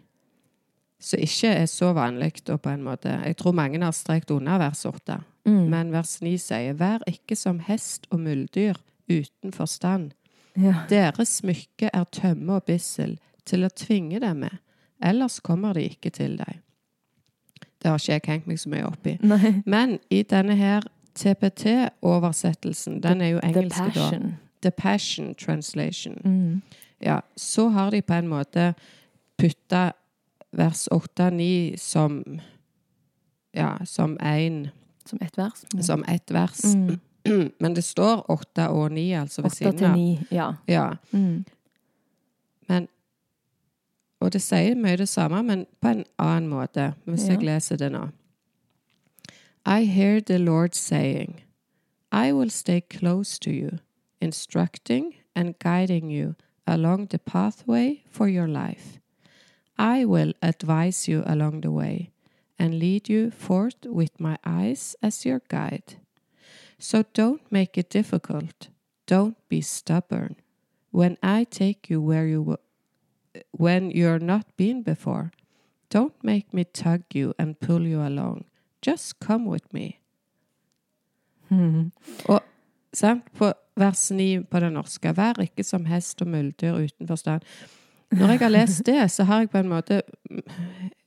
som 1.01 1.23
ikke 1.23 1.51
er 1.63 1.67
så 1.71 1.91
vanlig 1.97 2.45
da 2.47 2.59
på 2.59 2.71
en 2.71 2.85
måte. 2.87 3.11
Jeg 3.25 3.39
tror 3.39 3.57
mange 3.57 3.83
har 3.83 3.95
strekt 3.95 4.31
unna 4.35 4.59
vers 4.63 4.85
åtte. 4.87 5.21
Mm. 5.49 5.65
Men 5.73 5.93
vers 5.95 6.19
ni 6.23 6.37
sier, 6.39 6.77
vær 6.79 7.03
ikke 7.09 7.37
som 7.39 7.59
hest 7.67 8.07
og 8.13 8.23
muldyr 8.23 8.79
uten 9.11 9.55
forstand. 9.55 10.13
Ja. 10.59 10.85
Deres 10.91 11.39
smykke 11.41 11.91
er 11.95 12.07
tømme 12.15 12.59
og 12.59 12.67
bissel 12.67 13.17
til 13.49 13.65
å 13.65 13.73
tvinge 13.73 14.21
dem 14.23 14.45
med, 14.45 14.59
ellers 15.03 15.41
kommer 15.41 15.73
de 15.73 15.83
ikke 15.89 16.11
til 16.11 16.39
deg. 16.39 16.61
Det 17.83 17.91
har 17.91 17.99
ikke 17.99 18.13
jeg 18.13 18.21
hengt 18.27 18.47
meg 18.47 18.59
så 18.59 18.71
mye 18.73 18.87
opp 18.87 19.07
i. 19.07 19.17
Nei. 19.23 19.55
Men 19.67 19.99
i 20.11 20.23
denne 20.27 20.57
her 20.59 20.87
TPT-oversettelsen, 21.19 23.03
den 23.03 23.21
er 23.21 23.29
jo 23.37 23.41
engelsk 23.43 23.79
da. 23.79 23.91
passion. 23.91 24.37
The 24.63 24.71
Passion 24.71 25.35
Translation. 25.35 26.19
Mm. 26.25 26.63
Ja, 27.01 27.21
så 27.37 27.69
har 27.69 27.91
de 27.91 28.03
på 28.03 28.15
en 28.15 28.29
måte 28.29 28.75
putta 29.39 29.93
vers 30.51 30.89
8-9 30.93 31.77
som 31.77 32.41
Ja, 33.55 33.79
som 33.85 34.19
én 34.19 34.69
Som 35.05 35.19
ett 35.23 35.39
vers. 35.39 35.65
Som 35.81 36.05
ett 36.09 36.31
vers. 36.31 36.65
Mm. 36.65 36.99
Men 37.61 37.75
det 37.75 37.83
står 37.85 38.31
8 38.31 38.69
og 38.69 38.93
9, 38.93 39.13
altså 39.13 39.43
ved 39.43 39.51
siden 39.51 39.79
til 39.79 39.87
av. 39.87 40.25
Ja. 40.31 40.55
Ja. 40.67 40.91
Mm. 41.13 41.45
Men 42.69 42.89
Og 44.21 44.33
det 44.33 44.43
sier 44.43 44.75
mye 44.75 44.97
det 44.97 45.09
samme, 45.09 45.43
men 45.43 45.67
på 45.81 45.89
en 45.89 46.05
annen 46.19 46.49
måte, 46.51 46.95
hvis 47.05 47.29
Ja. 47.29 47.33
jeg 47.35 47.43
leser 47.43 47.77
det 47.77 47.93
nå. 47.93 48.09
I 49.67 49.85
hear 49.85 50.21
the 50.21 50.39
Lord 50.39 50.75
saying, 50.75 51.41
I 52.13 52.33
will 52.33 52.51
stay 52.51 52.81
close 52.81 53.39
to 53.41 53.51
you, 53.51 53.79
instructing 54.21 55.15
and 55.37 55.55
guiding 55.59 56.11
you 56.11 56.35
along 56.67 57.07
the 57.09 57.19
pathway 57.19 58.03
for 58.11 58.27
your 58.29 58.47
life. 58.49 58.99
I 59.79 60.05
will 60.05 60.33
advise 60.43 61.07
you 61.09 61.23
along 61.27 61.61
the 61.61 61.71
way 61.71 62.11
and 62.59 62.75
lead 62.79 63.09
you 63.09 63.31
forth 63.31 63.87
with 63.87 64.19
my 64.19 64.37
eyes 64.45 64.97
as 65.03 65.25
your 65.25 65.41
guide. 65.49 65.97
So 66.79 67.05
don't 67.15 67.43
make 67.51 67.79
it 67.79 67.91
difficult. 67.91 68.69
Don't 69.07 69.37
be 69.49 69.61
stubborn. 69.61 70.37
When 70.91 71.17
I 71.23 71.45
take 71.45 71.89
you 71.91 72.01
where 72.01 72.27
you 72.27 72.39
w- 72.41 72.57
when 73.53 73.91
you're 73.91 74.19
not 74.19 74.47
been 74.57 74.83
before, 74.83 75.31
don't 75.95 76.15
make 76.23 76.53
me 76.53 76.65
tug 76.65 77.03
you 77.15 77.33
and 77.39 77.59
pull 77.61 77.87
you 77.87 78.01
along. 78.03 78.45
Just 78.83 79.19
come 79.21 79.51
with 79.51 79.65
me. 79.73 79.99
Mm. 81.51 81.91
Sant? 82.93 83.25
På 83.33 83.53
vers 83.77 84.11
9 84.11 84.45
på 84.51 84.61
det 84.61 84.73
norske. 84.73 85.13
Vær 85.17 85.41
ikke 85.43 85.65
som 85.65 85.85
hest 85.85 86.23
og 86.23 86.29
muldyr 86.29 86.75
uten 86.85 87.09
forstand. 87.09 87.43
Når 88.11 88.27
jeg 88.29 88.39
har 88.41 88.49
lest 88.49 88.87
det, 88.87 89.11
så 89.11 89.25
har 89.25 89.39
jeg 89.45 89.51
på 89.51 89.59
en 89.59 89.69
måte 89.69 90.03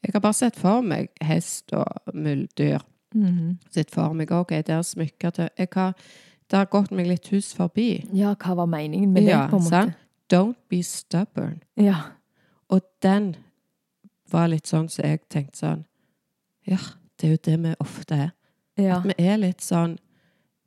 Jeg 0.04 0.14
har 0.14 0.20
bare 0.20 0.34
sett 0.34 0.56
for 0.56 0.82
meg 0.82 1.10
hest 1.22 1.74
og 1.74 2.14
muldyr. 2.14 2.80
Mm. 3.14 3.58
Sett 3.74 3.92
for 3.92 4.14
meg 4.14 4.32
OK, 4.32 4.50
det 4.50 4.70
er 4.70 4.82
smykker 4.82 5.30
til 5.30 5.50
jeg 5.58 5.68
har, 5.74 5.94
Det 6.52 6.58
har 6.58 6.66
gått 6.66 6.92
meg 6.92 7.08
litt 7.08 7.28
hus 7.32 7.54
forbi. 7.56 8.06
Ja, 8.14 8.34
hva 8.36 8.56
var 8.56 8.66
meningen 8.68 9.14
med 9.14 9.24
det, 9.24 9.30
Ja, 9.30 9.48
på 9.48 9.56
en 9.56 9.64
måte? 9.64 9.70
sant? 9.70 9.94
Don't 10.32 10.58
be 10.70 10.82
stubborn. 10.84 11.62
Ja. 11.76 11.96
Og 12.72 12.82
den 13.04 13.34
var 14.32 14.48
litt 14.48 14.70
sånn 14.70 14.88
så 14.89 15.04
jeg 15.04 15.26
tenkte 15.30 15.60
sånn 15.60 15.82
Ja, 16.67 16.78
det 17.20 17.28
er 17.28 17.32
jo 17.36 17.41
det 17.44 17.58
vi 17.65 17.74
ofte 17.84 18.15
er. 18.28 18.32
Ja. 18.80 19.00
At 19.02 19.10
vi 19.10 19.15
er 19.28 19.38
litt 19.41 19.62
sånn 19.65 19.98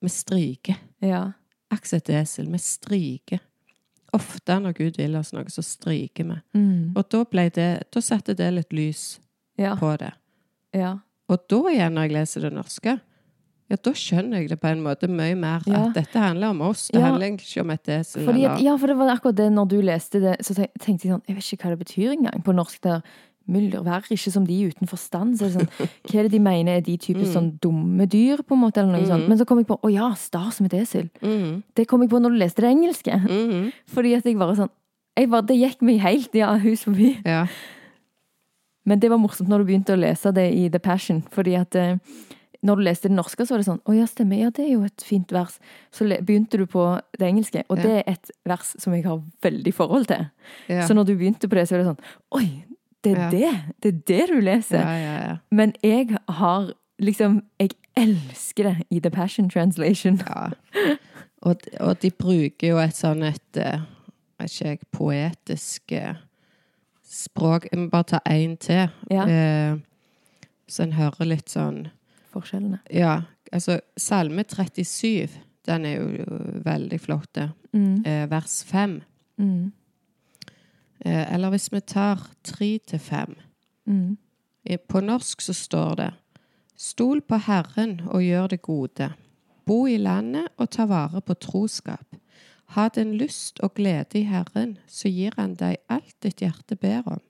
Vi 0.05 0.11
stryker. 0.13 0.77
Ja. 1.01 1.33
Et 1.73 2.11
esel. 2.11 2.51
Vi 2.53 2.59
stryker. 2.59 3.41
Ofte 4.13 4.59
når 4.61 4.75
Gud 4.77 4.99
vil 5.01 5.17
oss 5.19 5.33
noe, 5.33 5.49
så 5.51 5.63
stryker 5.65 6.25
vi. 6.29 6.37
Mm. 6.55 6.93
Og 6.97 7.09
da 7.11 7.25
ble 7.25 7.49
det 7.51 7.71
Da 7.91 8.01
satte 8.05 8.37
det 8.37 8.51
litt 8.53 8.73
lys 8.73 9.19
Ja. 9.59 9.77
på 9.77 9.97
det. 9.99 10.13
Ja. 10.75 10.99
Og 11.29 11.49
da 11.49 11.57
igjen, 11.71 11.95
når 11.95 12.03
jeg 12.09 12.13
leser 12.13 12.41
det 12.43 12.53
norske, 12.53 13.01
ja, 13.71 13.77
da 13.83 13.91
skjønner 13.97 14.41
jeg 14.43 14.49
det 14.51 14.61
på 14.61 14.69
en 14.69 14.83
måte 14.85 15.09
mye 15.09 15.35
mer. 15.35 15.63
Ja. 15.67 15.87
At 15.89 15.95
dette 15.95 16.19
handler 16.21 16.51
om 16.53 16.61
oss. 16.63 16.89
Det 16.93 17.01
Ja. 17.01 17.07
handler 17.11 17.33
ikke 17.39 17.61
om 17.63 17.71
et 17.71 17.85
esel. 17.89 18.25
Fordi 18.27 18.45
eller 18.45 18.61
ja, 18.63 18.77
for 18.77 18.87
det 18.87 18.97
var 18.97 19.17
akkurat 19.17 19.35
det 19.37 19.51
når 19.53 19.69
du 19.69 19.81
leste 19.83 20.21
det, 20.21 20.37
så 20.45 20.55
tenkte 20.81 21.05
jeg 21.09 21.13
sånn 21.15 21.23
Jeg 21.27 21.37
vet 21.37 21.53
ikke 21.53 21.65
hva 21.65 21.77
det 21.77 21.87
betyr 21.87 22.11
engang 22.19 22.43
på 22.45 22.53
norsk. 22.55 22.81
der 22.83 23.01
Mylder, 23.47 23.83
vær 23.85 24.01
ikke 24.09 24.31
som 24.33 24.47
de 24.47 24.55
uten 24.71 24.87
forstand. 24.89 25.37
Så 25.37 25.45
er 25.45 25.49
det 25.53 25.57
sånn, 25.61 25.89
hva 26.09 26.19
er 26.19 26.23
det 26.23 26.33
de 26.33 26.39
mener 26.41 26.77
er 26.77 26.81
de 26.81 26.97
typisk 26.97 27.29
Mm. 27.29 27.35
sånn 27.35 27.59
dumme 27.61 28.07
dyr, 28.09 28.39
på 28.43 28.55
en 28.57 28.61
måte, 28.63 28.79
eller 28.81 28.97
noe 28.99 29.07
sånt. 29.07 29.29
Men 29.29 29.37
så 29.37 29.45
kom 29.47 29.59
jeg 29.59 29.67
på 29.67 29.77
å 29.83 29.93
ja, 29.93 30.15
sta 30.15 30.51
som 30.51 30.65
et 30.65 30.73
esel. 30.73 31.11
Mm. 31.21 31.63
Det 31.75 31.87
kom 31.87 32.01
jeg 32.01 32.09
på 32.09 32.21
når 32.23 32.31
du 32.33 32.39
leste 32.41 32.63
det 32.63 32.71
engelske. 32.73 33.13
mhm. 33.21 33.73
Fordi 33.87 34.15
at 34.17 34.25
jeg 34.25 34.37
bare 34.39 34.57
sånn 34.57 34.71
jeg 35.17 35.29
bare, 35.31 35.43
Det 35.47 35.57
gikk 35.61 35.83
meg 35.83 36.01
helt 36.01 36.33
ja, 36.35 36.57
hus 36.57 36.85
forbi. 36.85 37.19
Ja. 37.25 37.47
Men 38.87 38.99
det 39.01 39.11
var 39.11 39.19
morsomt 39.19 39.49
når 39.49 39.59
du 39.59 39.65
begynte 39.73 39.95
å 39.95 40.01
lese 40.01 40.33
det 40.35 40.53
i 40.55 40.69
The 40.69 40.79
Passion. 40.81 41.23
Fordi 41.31 41.55
at 41.61 41.75
eh, 41.75 41.97
når 42.65 42.77
du 42.81 42.83
leste 42.87 43.09
det 43.11 43.17
norske, 43.19 43.45
så 43.45 43.55
var 43.55 43.61
det 43.63 43.67
sånn 43.69 43.81
Å 43.85 43.95
ja, 43.97 44.07
stemmer. 44.09 44.39
Ja, 44.41 44.51
det 44.55 44.65
er 44.65 44.71
jo 44.73 44.85
et 44.87 45.03
fint 45.05 45.33
vers. 45.37 45.59
Så 45.93 46.07
begynte 46.25 46.57
du 46.61 46.65
på 46.71 46.85
det 47.19 47.27
engelske, 47.29 47.65
og 47.69 47.77
Ja. 47.79 47.83
det 47.83 47.93
er 47.99 48.13
et 48.15 48.31
vers 48.49 48.75
som 48.81 48.95
jeg 48.97 49.05
har 49.05 49.21
veldig 49.43 49.75
forhold 49.75 50.07
til. 50.09 50.31
Ja. 50.69 50.87
Så 50.89 50.95
når 50.97 51.05
du 51.07 51.17
begynte 51.17 51.49
på 51.49 51.55
det, 51.59 51.69
så 51.69 51.77
var 51.77 51.83
det 51.85 51.91
sånn 51.93 52.05
Oi, 52.41 52.65
det 53.05 53.13
er 53.13 53.21
Ja. 53.21 53.31
det! 53.31 53.75
Det 53.83 53.89
er 53.95 54.01
det 54.07 54.29
du 54.33 54.41
leser. 54.41 55.41
Men 55.53 55.75
jeg 55.83 56.17
har 56.29 56.73
liksom 57.01 57.43
Jeg 57.61 57.71
elsker 57.97 58.65
det 58.65 58.87
i 58.91 58.99
The 59.01 59.11
Passion 59.11 59.49
Translation. 59.51 60.17
Ja. 60.27 60.49
Og, 61.43 61.57
og 61.81 61.99
de 62.01 62.11
bruker 62.11 62.69
jo 62.69 62.79
et 62.79 62.97
sånn 62.97 63.23
et 63.23 63.57
eh, 63.61 63.81
ikke 64.41 64.65
jeg, 64.65 64.79
poetisk 64.93 65.93
eh, 65.93 66.15
språk. 67.05 67.69
Jeg 67.71 67.79
må 67.79 67.91
bare 67.91 68.09
ta 68.15 68.21
én 68.31 68.57
til. 68.59 68.89
Ja. 69.11 69.27
Eh, 69.29 69.77
så 70.67 70.83
en 70.87 70.93
hører 70.97 71.27
litt 71.29 71.53
sånn 71.53 71.91
Forskjellene. 72.35 72.81
Ja, 72.91 73.23
altså 73.53 73.79
Salme 73.97 74.45
37, 74.45 75.39
den 75.67 75.87
er 75.87 76.01
jo 76.01 76.39
veldig 76.67 77.01
flott. 77.01 77.41
Mm. 77.73 78.03
Eh, 78.05 78.27
vers 78.31 78.65
5. 78.69 79.01
Mm. 79.39 79.73
Eh, 81.05 81.35
eller 81.35 81.55
hvis 81.55 81.71
vi 81.73 81.81
tar 81.81 82.29
3 82.45 82.79
til 82.87 82.99
5. 82.99 83.35
Mm. 83.87 84.19
På 84.89 85.01
norsk 85.01 85.41
så 85.45 85.53
står 85.53 85.95
det 85.95 86.11
Stol 86.77 87.21
på 87.23 87.37
Herren 87.47 88.01
og 88.09 88.23
gjør 88.25 88.47
det 88.47 88.63
gode. 88.63 89.13
Bo 89.67 89.87
i 89.87 89.97
landet 89.97 90.49
og 90.59 90.71
ta 90.71 90.87
vare 90.91 91.21
på 91.21 91.35
troskap. 91.35 92.17
Ha 92.75 92.89
din 92.89 93.15
lyst 93.15 93.61
og 93.61 93.75
glede 93.75 94.19
i 94.19 94.25
Herren, 94.27 94.79
så 94.87 95.09
gir 95.09 95.37
Han 95.37 95.55
deg 95.55 95.77
alt 95.89 96.17
ditt 96.23 96.41
hjerte 96.41 96.77
ber 96.77 97.03
om. 97.07 97.21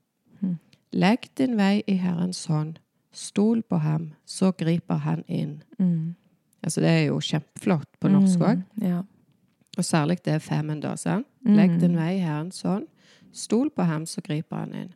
Mhm. 0.41 0.59
Legg 0.93 1.29
din 1.39 1.57
vei 1.57 1.83
i 1.87 1.97
Herrens 1.97 2.47
hånd. 2.47 2.79
Stol 3.15 3.63
på 3.63 3.79
ham, 3.79 4.11
så 4.27 4.53
griper 4.53 4.95
Han 4.95 5.25
inn. 5.29 5.63
Mm. 5.79 6.15
Altså 6.63 6.81
Det 6.81 6.89
er 6.91 7.05
jo 7.07 7.21
kjempeflott 7.21 8.01
på 8.01 8.09
norsk 8.09 8.41
òg. 8.41 8.63
Mm. 8.77 8.87
Ja. 8.89 9.03
Og 9.79 9.85
særlig 9.85 10.19
det 10.25 10.43
femmen, 10.43 10.81
da. 10.81 10.97
sant? 10.97 11.27
Legg 11.45 11.71
Mm. 11.71 11.81
din 11.81 11.97
vei 11.97 12.17
i 12.17 12.51
sånn. 12.51 12.87
Stol 13.33 13.71
på 13.71 13.83
ham, 13.83 14.07
så 14.07 14.21
griper 14.23 14.57
han 14.57 14.75
inn. 14.75 14.95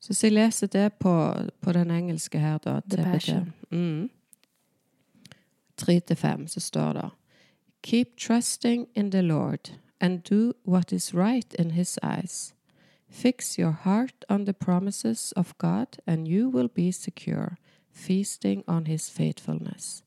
Så 0.00 0.08
hvis 0.12 0.22
jeg 0.22 0.32
leser 0.32 0.66
det 0.66 0.98
på, 0.98 1.12
på 1.60 1.72
den 1.72 1.90
engelske 1.90 2.38
her, 2.38 2.58
da 2.58 2.80
Passion. 2.80 3.52
Mm. 3.70 4.10
Tre 5.76 6.00
til 6.00 6.16
fem, 6.16 6.46
så 6.46 6.60
står 6.60 6.92
det 6.92 7.10
Keep 7.82 8.16
trusting 8.16 8.86
in 8.94 9.10
the 9.10 9.22
Lord 9.22 9.70
and 10.00 10.22
do 10.22 10.52
what 10.64 10.92
is 10.92 11.14
right 11.14 11.54
in 11.58 11.70
his 11.70 11.98
eyes. 12.02 12.53
Fix 13.14 13.56
your 13.58 13.70
heart 13.70 14.24
on 14.28 14.44
the 14.44 14.52
promises 14.52 15.32
of 15.36 15.56
God, 15.56 15.98
and 16.04 16.26
you 16.26 16.48
will 16.48 16.66
be 16.66 16.90
secure, 16.90 17.56
feasting 17.92 18.64
on 18.66 18.86
his 18.86 19.08
faithfulness. 19.08 20.02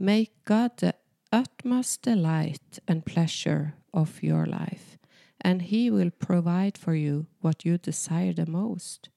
Make 0.00 0.32
God 0.44 0.72
the 0.78 0.94
utmost 1.32 2.02
delight 2.02 2.80
and 2.88 3.06
pleasure 3.06 3.74
of 3.94 4.20
your 4.20 4.46
life, 4.46 4.98
and 5.40 5.62
He 5.62 5.90
will 5.92 6.10
provide 6.10 6.76
for 6.76 6.94
you 6.94 7.26
what 7.40 7.64
you 7.64 7.78
desire 7.78 8.32
the 8.32 8.50
most. 8.50 9.10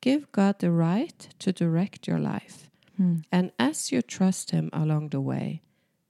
Give 0.00 0.30
God 0.32 0.58
the 0.58 0.72
right 0.72 1.28
to 1.38 1.52
direct 1.52 2.08
your 2.08 2.18
life, 2.18 2.68
Mm. 3.00 3.24
and 3.30 3.52
as 3.58 3.92
you 3.92 4.02
trust 4.02 4.50
Him 4.50 4.70
along 4.72 5.10
the 5.10 5.20
way, 5.20 5.62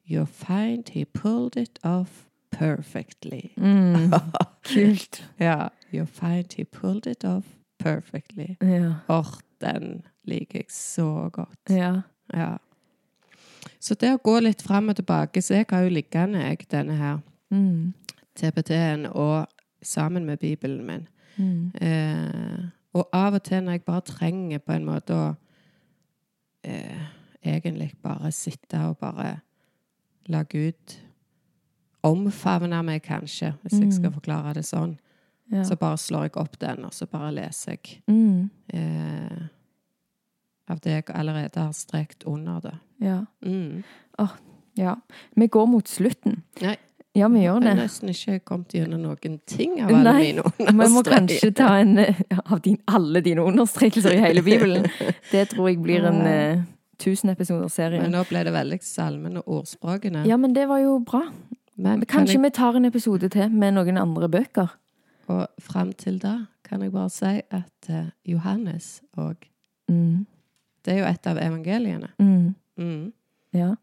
you'll 0.04 0.26
find 0.48 0.88
He 0.88 1.04
pulled 1.04 1.56
it 1.58 1.78
off 1.84 2.30
perfectly. 2.58 3.52
Mm. 3.56 4.12
Kult. 4.62 5.24
Ja, 5.40 5.68
You're 5.92 6.06
find 6.06 6.52
He 6.56 6.64
pulled 6.64 7.06
it 7.06 7.24
off 7.24 7.44
perfectly. 7.78 8.56
Ja. 8.60 8.94
Åh, 9.08 9.26
den 9.60 10.02
liker 10.24 10.58
jeg 10.58 10.70
så 10.70 11.28
godt. 11.32 11.58
ja. 11.70 12.00
Ja. 12.34 12.56
Så 13.80 13.94
det 14.00 14.14
å 14.14 14.20
gå 14.24 14.38
litt 14.40 14.62
fram 14.64 14.88
og 14.88 14.96
tilbake 14.96 15.42
Så 15.42 15.54
jeg 15.54 15.66
har 15.70 15.82
jo 15.84 15.90
liggende, 15.92 16.38
jeg, 16.40 16.66
denne 16.70 16.96
her 16.96 17.18
Mm. 17.50 17.92
TPT-en 18.34 19.06
og 19.06 19.46
sammen 19.82 20.24
med 20.24 20.36
Bibelen 20.38 20.86
min. 20.86 21.08
Mm. 21.36 21.72
Eh, 21.80 22.64
og 22.94 23.08
av 23.12 23.34
og 23.34 23.42
til 23.42 23.62
når 23.62 23.72
jeg 23.72 23.82
bare 23.84 24.00
trenger 24.00 24.58
på 24.58 24.72
en 24.72 24.84
måte 24.84 25.14
å 25.14 25.34
eh, 26.64 27.04
egentlig 27.44 27.92
bare 28.02 28.32
sitte 28.32 28.80
og 28.88 28.98
bare 28.98 29.36
la 30.26 30.42
Gud 30.42 30.96
omfavne 32.04 32.82
meg, 32.84 33.02
kanskje, 33.06 33.54
hvis 33.64 33.80
jeg 33.80 33.92
skal 33.96 34.10
Mm. 34.10 34.14
forklare 34.20 34.54
det 34.54 34.64
sånn, 34.64 34.98
Ja. 35.50 35.62
så 35.62 35.76
bare 35.76 35.96
slår 35.96 36.22
jeg 36.22 36.36
opp 36.36 36.58
den, 36.58 36.84
og 36.84 36.92
så 36.92 37.06
bare 37.10 37.32
leser 37.32 37.72
jeg 37.76 38.02
Mm. 38.08 38.50
eh, 38.72 39.42
av 40.68 40.80
det 40.80 40.90
jeg 40.92 41.04
allerede 41.14 41.56
har 41.60 41.72
strekt 41.72 42.24
under 42.26 42.60
det. 42.60 42.74
Ja. 43.00 43.24
Mm. 43.44 43.82
ja. 44.76 44.94
Vi 45.36 45.46
går 45.46 45.66
mot 45.68 45.84
slutten. 45.88 46.42
Nei. 46.62 46.76
Ja, 47.16 47.28
vi 47.28 47.44
gjør 47.44 47.60
det. 47.60 47.68
Jeg 47.68 47.76
har 47.76 47.84
nesten 47.84 48.08
ikke 48.10 48.40
kommet 48.44 48.72
gjennom 48.74 49.00
noen 49.04 49.36
ting 49.46 49.76
av 49.80 49.88
alle 49.92 50.02
Nei, 50.02 50.32
mine 50.32 50.42
Vi 50.58 50.88
må 50.90 51.02
kanskje 51.06 51.52
ta 51.54 51.76
en 51.78 51.98
eh, 51.98 52.14
av 52.50 52.60
din, 52.64 52.78
alle 52.88 53.20
dine 53.22 53.38
understrekelser 53.44 54.16
i 54.16 54.18
hele 54.18 54.42
Bibelen. 54.42 54.88
Det 55.30 55.48
tror 55.52 55.68
jeg 55.68 55.78
blir 55.82 56.04
en 56.08 56.26
uh, 56.26 56.64
tusen 56.98 57.30
episoder 57.30 57.68
serie. 57.70 58.00
Men 58.02 58.10
nå 58.16 58.24
ble 58.28 58.42
det 58.48 58.52
veldig 58.52 58.80
salmen 58.82 59.36
og 59.36 59.44
ordspråkene. 59.60 60.24
Ja, 60.26 60.36
men 60.36 60.54
det 60.54 60.66
var 60.66 60.78
jo 60.82 60.98
bra. 61.06 61.22
Men 61.76 61.98
Men 61.98 62.06
Kanskje 62.06 62.34
jeg, 62.38 62.42
vi 62.42 62.50
tar 62.50 62.76
en 62.76 62.84
episode 62.84 63.28
til 63.28 63.50
med 63.50 63.72
noen 63.74 63.96
andre 63.98 64.28
bøker. 64.28 64.68
og 65.26 65.48
fram 65.58 65.92
til 65.92 66.18
da 66.20 66.46
kan 66.64 66.82
jeg 66.82 66.92
bare 66.92 67.10
si 67.10 67.40
at 67.50 67.88
eh, 67.88 68.10
Johannes 68.24 69.02
òg 69.16 69.36
Mm. 69.88 70.26
Det 70.84 70.94
er 70.94 70.98
jo 70.98 71.04
et 71.04 71.26
av 71.26 71.36
evangeliene. 71.36 72.08
Mm. 72.18 72.54
Mm. 72.76 73.12
Ja. 73.52 73.74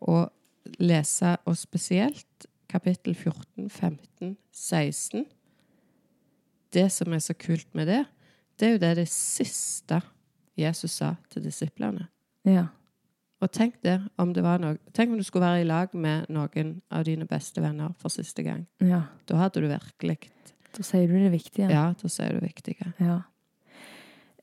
Og 0.00 0.30
lese, 0.78 1.36
og 1.44 1.56
spesielt 1.56 2.46
kapittel 2.68 3.14
14, 3.14 3.70
15, 3.70 4.36
16 4.52 5.24
Det 6.72 6.92
som 6.92 7.12
er 7.12 7.18
så 7.18 7.32
kult 7.32 7.74
med 7.74 7.86
det, 7.86 8.04
det 8.60 8.68
er 8.68 8.72
jo 8.72 8.78
det 8.78 8.96
det 8.96 9.08
siste 9.08 10.00
Jesus 10.56 10.90
sa 10.90 11.14
til 11.30 11.44
disiplene. 11.44 12.08
ja. 12.44 12.66
Og 13.44 13.52
tenk 13.52 13.76
det, 13.84 13.98
om 14.16 14.32
det 14.32 14.42
var 14.44 14.60
noe 14.62 14.78
Tenk 14.96 15.12
om 15.12 15.18
du 15.20 15.24
skulle 15.26 15.44
være 15.44 15.64
i 15.64 15.68
lag 15.68 15.92
med 15.92 16.30
noen 16.32 16.78
av 16.90 17.04
dine 17.04 17.26
beste 17.28 17.60
venner 17.60 17.92
for 18.00 18.12
siste 18.12 18.44
gang. 18.46 18.64
Ja. 18.80 19.02
Da 19.28 19.40
hadde 19.42 19.60
du 19.60 19.68
virkelig 19.68 20.18
Da 20.76 20.84
sier 20.84 21.08
du 21.08 21.16
det 21.20 21.32
viktige. 21.32 21.68
Ja, 21.72 21.90
da 22.00 22.08
sier 22.12 22.36
du 22.36 22.44
viktige. 22.44 22.92
Ja. 23.00 23.22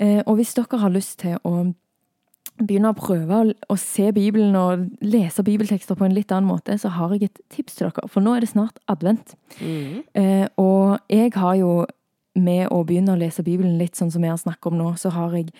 Eh, 0.01 0.21
og 0.25 0.37
hvis 0.39 0.53
dere 0.57 0.79
har 0.81 0.93
lyst 0.93 1.19
til 1.21 1.37
å 1.45 1.73
begynne 2.57 2.91
å 2.93 2.97
prøve 2.97 3.39
å, 3.39 3.51
å 3.73 3.77
se 3.81 4.11
Bibelen 4.13 4.55
og 4.57 4.87
lese 5.01 5.43
bibeltekster 5.45 5.97
på 5.97 6.05
en 6.05 6.13
litt 6.13 6.31
annen 6.33 6.49
måte, 6.49 6.77
så 6.81 6.91
har 6.93 7.13
jeg 7.15 7.29
et 7.29 7.43
tips 7.53 7.77
til 7.77 7.89
dere. 7.89 8.09
For 8.09 8.25
nå 8.25 8.35
er 8.35 8.45
det 8.45 8.51
snart 8.53 8.81
advent. 8.89 9.35
Mm. 9.59 10.01
Eh, 10.17 10.45
og 10.61 10.99
jeg 11.09 11.33
har 11.37 11.57
jo 11.61 11.73
med 12.33 12.65
å 12.73 12.81
begynne 12.85 13.13
å 13.13 13.19
lese 13.19 13.45
Bibelen 13.45 13.77
litt 13.77 13.97
sånn 13.97 14.11
som 14.13 14.23
jeg 14.25 14.33
har 14.33 14.41
snakket 14.41 14.71
om 14.71 14.79
nå, 14.79 14.89
så 14.97 15.13
har 15.13 15.33
jeg 15.37 15.51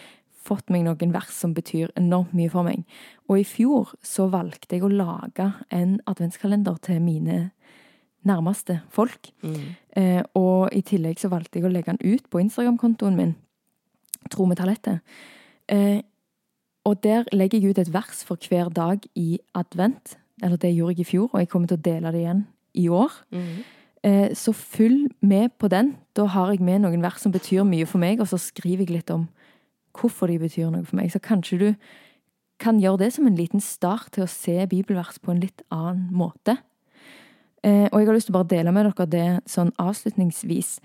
fått 0.43 0.71
meg 0.73 0.85
noen 0.85 1.13
vers 1.13 1.31
som 1.33 1.53
betyr 1.55 1.91
enormt 1.99 2.33
mye 2.37 2.51
for 2.51 2.67
meg. 2.67 2.83
Og 3.29 3.41
i 3.41 3.47
fjor 3.47 3.93
så 4.03 4.27
valgte 4.31 4.77
jeg 4.77 4.85
å 4.85 4.91
lage 4.91 5.49
en 5.73 5.97
adventskalender 6.09 6.79
til 6.83 7.01
mine 7.03 7.37
nærmeste 8.27 8.79
folk. 8.93 9.31
Mm. 9.43 9.61
Eh, 9.99 10.21
og 10.39 10.71
i 10.75 10.81
tillegg 10.85 11.19
så 11.19 11.31
valgte 11.31 11.59
jeg 11.59 11.67
å 11.67 11.73
legge 11.73 11.93
den 11.93 12.15
ut 12.15 12.29
på 12.29 12.43
Instagram-kontoen 12.43 13.19
min, 13.19 13.35
Tro 14.31 14.45
med 14.47 14.55
talentet. 14.55 15.01
Eh, 15.67 15.99
og 16.87 17.01
der 17.03 17.25
legger 17.35 17.59
jeg 17.59 17.73
ut 17.73 17.79
et 17.81 17.93
vers 17.93 18.23
for 18.23 18.39
hver 18.39 18.69
dag 18.71 19.03
i 19.19 19.39
advent. 19.55 20.17
Eller 20.41 20.55
det 20.57 20.71
gjorde 20.71 20.95
jeg 20.95 21.03
i 21.03 21.09
fjor, 21.11 21.29
og 21.33 21.41
jeg 21.41 21.49
kommer 21.51 21.67
til 21.67 21.77
å 21.77 21.83
dele 21.83 22.11
det 22.11 22.21
igjen 22.23 22.45
i 22.79 22.87
år. 22.87 23.17
Mm. 23.35 23.57
Eh, 24.03 24.29
så 24.35 24.51
følg 24.55 25.11
med 25.21 25.55
på 25.59 25.67
den. 25.67 25.93
Da 26.15 26.25
har 26.25 26.51
jeg 26.51 26.63
med 26.63 26.83
noen 26.83 27.03
vers 27.03 27.21
som 27.23 27.31
betyr 27.31 27.63
mye 27.67 27.87
for 27.87 28.03
meg, 28.03 28.19
og 28.19 28.27
så 28.31 28.39
skriver 28.41 28.83
jeg 28.83 28.97
litt 28.97 29.13
om 29.13 29.27
hvorfor 29.93 30.27
de 30.27 30.39
betyr 30.41 30.71
noe 30.73 30.85
for 30.87 30.97
meg. 30.99 31.11
Så 31.13 31.21
kanskje 31.23 31.59
du 31.61 31.69
kan 32.61 32.79
gjøre 32.79 33.05
det 33.05 33.13
som 33.15 33.27
en 33.27 33.37
liten 33.37 33.61
start 33.63 34.13
til 34.15 34.25
å 34.25 34.31
se 34.31 34.55
bibelvers 34.69 35.19
på 35.21 35.33
en 35.33 35.41
litt 35.43 35.63
annen 35.73 36.09
måte. 36.15 36.57
Eh, 37.63 37.87
og 37.91 37.99
jeg 37.99 38.07
har 38.07 38.17
lyst 38.17 38.29
til 38.29 38.35
å 38.35 38.39
bare 38.41 38.51
dele 38.51 38.73
med 38.75 38.89
dere 38.89 39.07
det 39.07 39.27
sånn 39.49 39.71
avslutningsvis. 39.79 40.77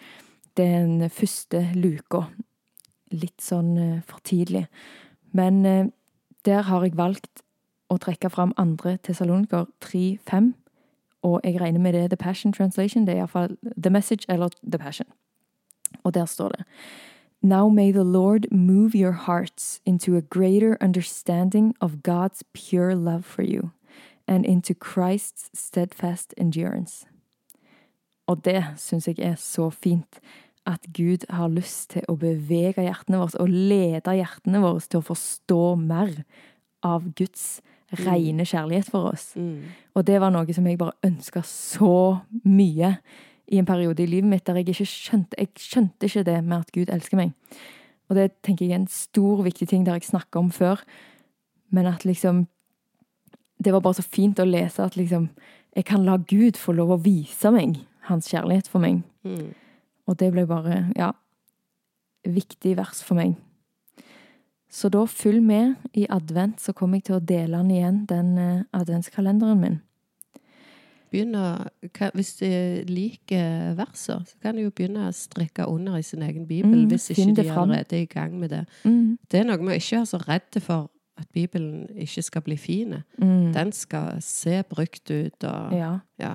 Den 0.59 1.09
første 1.11 1.65
luka. 1.75 2.27
Litt 3.15 3.43
sånn 3.43 3.77
eh, 3.79 4.01
for 4.07 4.23
tidlig. 4.27 4.67
Men 5.37 5.65
eh, 5.67 5.91
der 6.47 6.67
har 6.69 6.87
jeg 6.87 6.99
valgt 6.99 7.45
å 7.89 7.99
trekke 7.99 8.31
fram 8.31 8.55
andre 8.61 8.97
Tessaloniker 9.03 9.67
3.5. 9.85 10.53
Og 11.27 11.41
jeg 11.45 11.59
regner 11.61 11.83
med 11.83 11.95
det 11.95 12.05
er 12.05 12.13
The 12.13 12.21
Passion 12.21 12.53
Translation. 12.55 13.07
Det 13.07 13.17
er 13.17 13.25
iallfall 13.25 13.57
The 13.77 13.91
Message 13.91 14.29
eller 14.29 14.53
The 14.63 14.79
Passion. 14.79 15.09
Og 16.05 16.15
der 16.15 16.27
står 16.27 16.55
det 16.55 16.67
Now 17.43 17.69
may 17.69 17.93
the 17.93 18.05
Lord 18.05 18.49
move 18.51 18.95
your 18.95 19.13
hearts 19.13 19.81
into 19.87 20.17
a 20.17 20.23
greater 20.23 20.77
understanding 20.81 21.75
of 21.81 22.03
God's 22.03 22.43
pure 22.53 22.97
love 22.97 23.25
for 23.25 23.43
you, 23.43 23.71
and 24.27 24.45
into 24.45 24.75
Christ's 24.75 25.51
steadfast 25.55 26.35
endurance. 26.37 27.07
Og 28.27 28.45
det 28.45 28.65
syns 28.77 29.07
jeg 29.09 29.19
er 29.19 29.35
så 29.35 29.71
fint. 29.71 30.21
At 30.67 30.81
Gud 30.93 31.25
har 31.31 31.49
lyst 31.49 31.95
til 31.95 32.05
å 32.09 32.19
bevege 32.21 32.85
hjertene 32.85 33.23
våre 33.23 33.41
og 33.41 33.49
lede 33.49 34.19
hjertene 34.19 34.61
våre 34.61 34.85
til 34.85 35.01
å 35.01 35.07
forstå 35.07 35.63
mer 35.81 36.13
av 36.85 37.07
Guds 37.17 37.63
rene 38.03 38.45
kjærlighet 38.45 38.91
for 38.93 39.15
oss. 39.15 39.31
Mm. 39.37 39.71
Og 39.97 40.05
det 40.05 40.19
var 40.21 40.35
noe 40.35 40.53
som 40.53 40.67
jeg 40.69 40.81
bare 40.81 40.99
ønska 41.07 41.41
så 41.47 42.19
mye 42.45 42.99
i 43.49 43.59
en 43.59 43.67
periode 43.67 44.03
i 44.03 44.09
livet 44.09 44.29
mitt 44.29 44.47
der 44.47 44.59
jeg 44.61 44.69
ikke 44.69 44.87
skjønte 44.89 45.39
Jeg 45.39 45.49
skjønte 45.57 46.07
ikke 46.07 46.25
det 46.27 46.39
med 46.45 46.59
at 46.59 46.73
Gud 46.73 46.93
elsker 46.93 47.17
meg. 47.17 47.33
Og 48.09 48.17
det 48.17 48.31
tenker 48.45 48.67
jeg 48.67 48.77
er 48.77 48.83
en 48.83 48.91
stor, 48.93 49.43
viktig 49.45 49.69
ting 49.69 49.87
der 49.87 49.99
jeg 49.99 50.09
snakka 50.09 50.41
om 50.41 50.51
før. 50.51 50.83
Men 51.71 51.87
at 51.87 52.05
liksom 52.05 52.47
Det 53.59 53.73
var 53.73 53.81
bare 53.81 53.99
så 53.99 54.03
fint 54.03 54.39
å 54.39 54.45
lese 54.45 54.83
at 54.83 54.97
liksom 54.97 55.31
Jeg 55.77 55.85
kan 55.85 56.05
la 56.05 56.17
Gud 56.17 56.57
få 56.57 56.73
lov 56.73 56.91
å 56.91 57.03
vise 57.03 57.51
meg 57.51 57.77
hans 58.09 58.29
kjærlighet 58.29 58.69
for 58.69 58.81
meg. 58.81 59.03
Mm. 59.23 59.53
Og 60.09 60.17
det 60.19 60.31
ble 60.33 60.47
bare, 60.49 60.89
ja, 60.97 61.13
viktig 62.25 62.77
vers 62.79 63.03
for 63.05 63.19
meg. 63.19 63.35
Så 64.69 64.89
da 64.93 65.05
følg 65.09 65.43
med 65.45 65.77
i 65.97 66.07
advent, 66.13 66.61
så 66.61 66.73
kommer 66.73 66.99
jeg 66.99 67.09
til 67.09 67.19
å 67.19 67.25
dele 67.25 67.61
den 67.61 67.71
igjen, 67.73 68.01
den 68.09 68.33
eh, 68.41 68.65
adventskalenderen 68.77 69.61
min. 69.61 69.79
Begynn 71.11 71.35
å, 71.35 71.45
kan, 71.95 72.11
hvis 72.15 72.35
de 72.41 72.51
liker 72.89 73.75
verser, 73.79 74.21
så 74.29 74.37
kan 74.43 74.57
de 74.59 74.63
jo 74.67 74.71
begynne 74.71 75.07
å 75.09 75.13
strekke 75.17 75.67
under 75.69 75.97
i 75.97 76.03
sin 76.03 76.23
egen 76.23 76.47
bibel, 76.47 76.85
Mm, 76.85 76.89
hvis 76.91 77.11
ikke 77.11 77.35
de 77.43 77.49
allerede 77.51 77.97
er 77.97 78.03
i 78.03 78.11
gang 78.13 78.39
med 78.41 78.51
det. 78.51 78.65
Mm, 78.85 79.19
Det 79.31 79.41
er 79.41 79.45
noe 79.45 79.57
med 79.59 79.75
å 79.75 79.79
ikke 79.81 79.97
være 79.97 80.07
så 80.07 80.21
redde 80.29 80.61
for 80.61 80.91
at 81.19 81.27
Bibelen 81.35 81.87
ikke 81.99 82.23
skal 82.23 82.43
bli 82.43 82.57
fin. 82.57 82.95
mm, 83.19 83.53
Den 83.53 83.73
skal 83.73 84.21
se 84.23 84.63
brukt 84.69 85.11
ut 85.11 85.45
og 85.45 85.73
ja. 85.75 85.99
ja. 86.21 86.35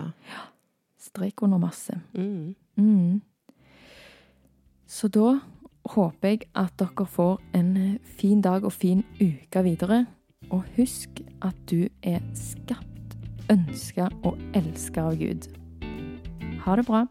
Strek 1.00 1.42
under 1.44 1.58
masse. 1.58 1.94
Mm. 2.14 2.56
Mm. 2.78 3.22
Så 4.88 5.08
da 5.08 5.40
håper 5.96 6.30
jeg 6.30 6.42
at 6.56 6.74
dere 6.80 7.06
får 7.10 7.40
en 7.54 7.78
eh, 7.78 7.98
fin 8.18 8.42
dag 8.42 8.64
og 8.64 8.72
fin 8.74 9.04
uke 9.22 9.64
videre. 9.64 10.06
Og 10.52 10.64
husk 10.78 11.22
at 11.42 11.56
du 11.72 11.88
er 12.04 12.20
skapt, 12.36 12.93
ønska 13.52 14.10
og 14.24 14.38
elska 14.56 15.10
av 15.10 15.20
Gud. 15.20 15.48
Ha 16.64 16.76
det 16.80 16.86
bra. 16.88 17.06